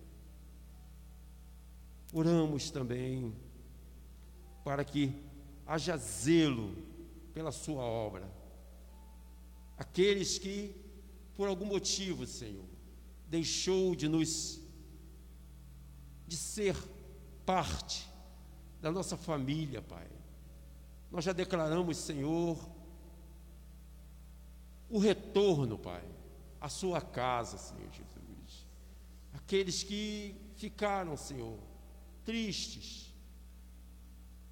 Oramos 2.12 2.70
também 2.70 3.34
para 4.64 4.84
que 4.84 5.12
haja 5.66 5.96
zelo 5.96 6.74
pela 7.32 7.52
Sua 7.52 7.82
obra 7.82 8.37
aqueles 9.78 10.38
que, 10.38 10.74
por 11.34 11.48
algum 11.48 11.66
motivo, 11.66 12.26
Senhor, 12.26 12.64
deixou 13.28 13.94
de 13.94 14.08
nos 14.08 14.60
de 16.26 16.36
ser 16.36 16.76
parte 17.46 18.06
da 18.82 18.92
nossa 18.92 19.16
família, 19.16 19.80
Pai. 19.80 20.06
Nós 21.10 21.24
já 21.24 21.32
declaramos, 21.32 21.96
Senhor, 21.96 22.58
o 24.90 24.98
retorno, 24.98 25.78
Pai, 25.78 26.04
à 26.60 26.68
sua 26.68 27.00
casa, 27.00 27.56
Senhor 27.56 27.90
Jesus. 27.90 28.66
Aqueles 29.32 29.82
que 29.82 30.34
ficaram, 30.56 31.16
Senhor, 31.16 31.58
tristes 32.24 33.14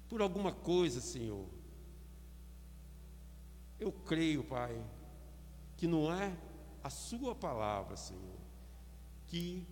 por 0.09 0.21
alguma 0.21 0.51
coisa, 0.51 1.01
Senhor. 1.01 1.47
Eu 3.79 3.91
creio, 3.91 4.43
Pai, 4.43 4.83
que 5.77 5.87
não 5.87 6.11
é 6.11 6.35
a 6.83 6.89
Sua 6.89 7.35
palavra, 7.35 7.95
Senhor, 7.95 8.39
que 9.27 9.65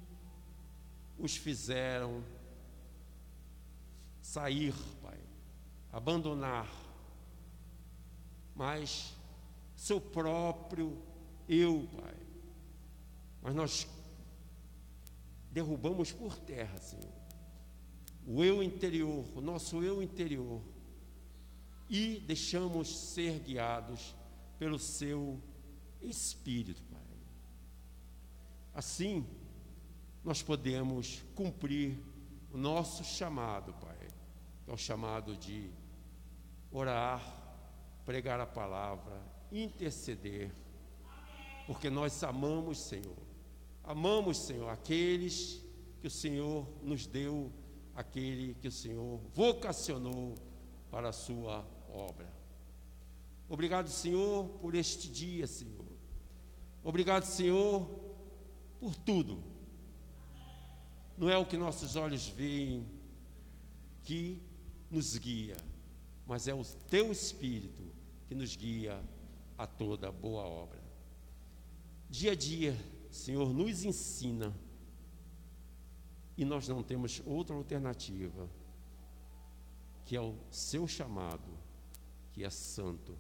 os 1.18 1.36
fizeram 1.36 2.24
sair, 4.22 4.74
Pai, 5.02 5.20
abandonar, 5.92 6.72
mas 8.56 9.16
seu 9.76 10.00
próprio 10.00 11.02
eu, 11.50 11.88
Pai. 12.00 12.16
Mas 13.42 13.56
nós 13.56 13.88
derrubamos 15.52 16.12
por 16.12 16.38
terra, 16.38 16.78
Senhor, 16.78 17.14
o 18.28 18.44
eu 18.44 18.62
interior, 18.62 19.26
o 19.36 19.42
nosso 19.42 19.84
eu 19.84 20.04
interior, 20.04 20.62
e 21.90 22.20
deixamos 22.20 22.96
ser 22.96 23.40
guiados 23.40 24.16
pelo 24.58 24.80
seu 24.80 25.40
Espírito, 26.02 26.82
Pai. 26.84 27.02
Assim, 28.74 29.26
nós 30.24 30.42
podemos 30.42 31.24
cumprir 31.36 31.98
o 32.52 32.58
nosso 32.58 33.04
chamado, 33.04 33.74
Pai. 33.74 34.08
É 34.68 34.72
o 34.72 34.78
chamado 34.78 35.38
de 35.38 35.70
orar, 36.72 37.22
pregar 38.06 38.40
a 38.40 38.46
palavra, 38.46 39.22
interceder, 39.52 40.52
porque 41.68 41.90
nós 41.90 42.24
amamos, 42.24 42.80
Senhor. 42.80 43.18
Amamos, 43.84 44.38
Senhor, 44.38 44.70
aqueles 44.70 45.64
que 46.02 46.08
o 46.08 46.12
Senhor 46.12 46.68
nos 46.82 47.06
deu, 47.06 47.52
aquele 47.96 48.56
que 48.56 48.68
o 48.68 48.72
Senhor 48.72 49.22
vocacionou 49.34 50.36
para 50.90 51.10
a 51.10 51.14
sua 51.14 51.66
obra. 51.90 52.32
Obrigado, 53.48 53.90
Senhor, 53.90 54.50
por 54.60 54.76
este 54.76 55.10
dia, 55.10 55.46
Senhor. 55.46 55.85
Obrigado, 56.86 57.24
Senhor, 57.24 57.90
por 58.80 58.96
tudo. 58.96 59.44
Não 61.18 61.28
é 61.28 61.36
o 61.36 61.44
que 61.44 61.58
nossos 61.58 61.96
olhos 61.96 62.28
veem 62.28 62.86
que 64.04 64.40
nos 64.92 65.18
guia, 65.18 65.58
mas 66.28 66.48
é 66.48 66.54
o 66.54 66.64
teu 66.64 67.12
Espírito 67.12 67.84
que 68.28 68.36
nos 68.36 68.56
guia 68.56 69.04
a 69.58 69.66
toda 69.66 70.12
boa 70.12 70.44
obra. 70.44 70.80
Dia 72.08 72.34
a 72.34 72.36
dia, 72.36 72.78
Senhor, 73.10 73.52
nos 73.52 73.84
ensina 73.84 74.56
e 76.38 76.46
nós 76.46 76.68
não 76.68 76.84
temos 76.84 77.20
outra 77.26 77.56
alternativa 77.56 78.48
que 80.06 80.16
é 80.16 80.22
o 80.22 80.36
seu 80.52 80.88
chamado, 80.88 81.58
que 82.32 82.44
é 82.44 82.50
santo. 82.52 83.18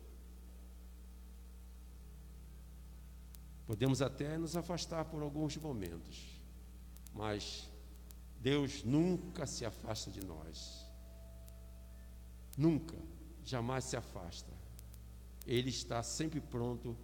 Podemos 3.65 4.01
até 4.01 4.37
nos 4.37 4.55
afastar 4.55 5.05
por 5.05 5.21
alguns 5.21 5.57
momentos, 5.57 6.39
mas 7.13 7.69
Deus 8.39 8.83
nunca 8.83 9.47
se 9.47 9.65
afasta 9.65 10.11
de 10.11 10.23
nós. 10.23 10.85
Nunca, 12.57 12.95
jamais 13.43 13.85
se 13.85 13.97
afasta. 13.97 14.51
Ele 15.47 15.69
está 15.69 16.03
sempre 16.03 16.39
pronto 16.39 16.95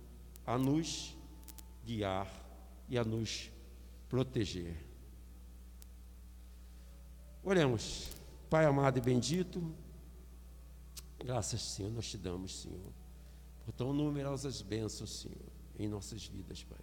a 0.45 0.58
nos 0.58 1.15
guiar 1.84 2.28
e 2.88 2.97
a 2.97 3.04
nos 3.04 3.50
proteger. 4.08 4.86
Oremos, 7.43 8.10
Pai 8.50 8.65
amado 8.65 8.97
e 8.97 9.02
bendito, 9.02 9.74
graças, 11.17 11.62
Senhor, 11.62 11.89
nós 11.89 12.10
te 12.10 12.17
damos, 12.17 12.62
Senhor, 12.62 12.91
por 13.63 13.71
tão 13.71 13.93
numerosas 13.93 14.62
bênçãos, 14.62 15.21
Senhor, 15.21 15.61
em 15.84 15.88
nossas 15.88 16.26
vidas, 16.26 16.63
Pai. 16.63 16.80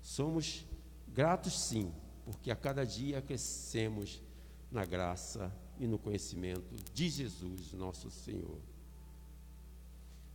Somos 0.00 0.66
gratos, 1.08 1.58
sim, 1.58 1.92
porque 2.24 2.50
a 2.50 2.56
cada 2.56 2.84
dia 2.84 3.20
crescemos 3.20 4.22
na 4.70 4.84
graça 4.84 5.54
e 5.78 5.86
no 5.86 5.98
conhecimento 5.98 6.74
de 6.92 7.08
Jesus, 7.08 7.72
nosso 7.72 8.10
Senhor. 8.10 8.58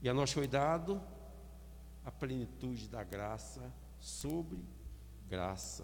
E 0.02 0.08
a 0.08 0.14
nós 0.14 0.32
foi 0.32 0.48
dado 0.48 1.02
a 2.06 2.12
plenitude 2.12 2.88
da 2.88 3.04
graça 3.04 3.74
sobre 4.00 4.60
graça. 5.28 5.84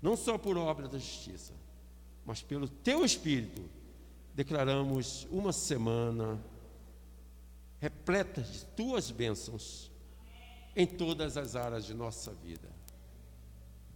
Não 0.00 0.16
só 0.16 0.38
por 0.38 0.56
obra 0.56 0.88
da 0.88 0.98
justiça, 0.98 1.52
mas 2.24 2.42
pelo 2.42 2.68
teu 2.68 3.04
Espírito, 3.04 3.68
declaramos 4.34 5.26
uma 5.30 5.52
semana 5.52 6.40
repleta 7.80 8.40
de 8.42 8.64
tuas 8.66 9.10
bênçãos 9.10 9.89
em 10.74 10.86
todas 10.86 11.36
as 11.36 11.56
áreas 11.56 11.84
de 11.84 11.94
nossa 11.94 12.32
vida. 12.32 12.68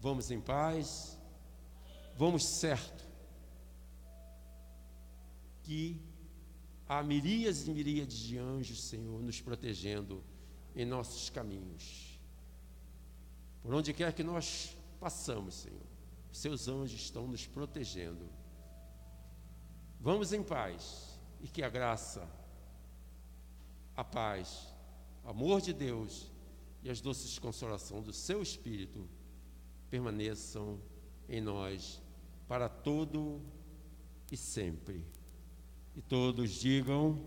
Vamos 0.00 0.30
em 0.30 0.40
paz, 0.40 1.18
vamos 2.16 2.44
certo 2.58 3.04
que 5.62 6.00
há 6.86 7.02
miríades 7.02 7.66
e 7.66 7.70
miríades 7.70 8.18
de 8.18 8.38
anjos, 8.38 8.84
Senhor, 8.84 9.22
nos 9.22 9.40
protegendo 9.40 10.22
em 10.76 10.84
nossos 10.84 11.30
caminhos. 11.30 12.20
Por 13.62 13.74
onde 13.74 13.94
quer 13.94 14.12
que 14.12 14.22
nós 14.22 14.76
passamos, 15.00 15.54
Senhor, 15.54 15.86
seus 16.30 16.68
anjos 16.68 17.00
estão 17.00 17.26
nos 17.26 17.46
protegendo. 17.46 18.28
Vamos 19.98 20.34
em 20.34 20.42
paz 20.42 21.18
e 21.40 21.48
que 21.48 21.62
a 21.62 21.68
graça, 21.70 22.28
a 23.96 24.04
paz, 24.04 24.74
o 25.24 25.30
amor 25.30 25.62
de 25.62 25.72
Deus 25.72 26.30
e 26.84 26.90
as 26.90 27.00
doces 27.00 27.38
consolações 27.38 28.04
do 28.04 28.12
seu 28.12 28.42
Espírito 28.42 29.08
permaneçam 29.90 30.78
em 31.26 31.40
nós 31.40 32.02
para 32.46 32.68
todo 32.68 33.40
e 34.30 34.36
sempre. 34.36 35.06
E 35.96 36.02
todos 36.02 36.50
digam 36.50 37.18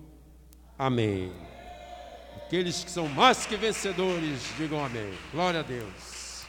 amém. 0.77 1.31
Aqueles 2.35 2.83
que 2.83 2.91
são 2.91 3.09
mais 3.09 3.47
que 3.47 3.57
vencedores, 3.57 4.41
digam 4.57 4.85
amém. 4.85 5.11
Glória 5.31 5.61
a 5.61 5.63
Deus. 5.63 6.45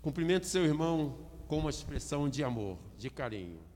Cumprimente 0.00 0.46
seu 0.46 0.64
irmão 0.64 1.28
com 1.48 1.58
uma 1.58 1.70
expressão 1.70 2.28
de 2.28 2.44
amor, 2.44 2.78
de 2.96 3.10
carinho. 3.10 3.73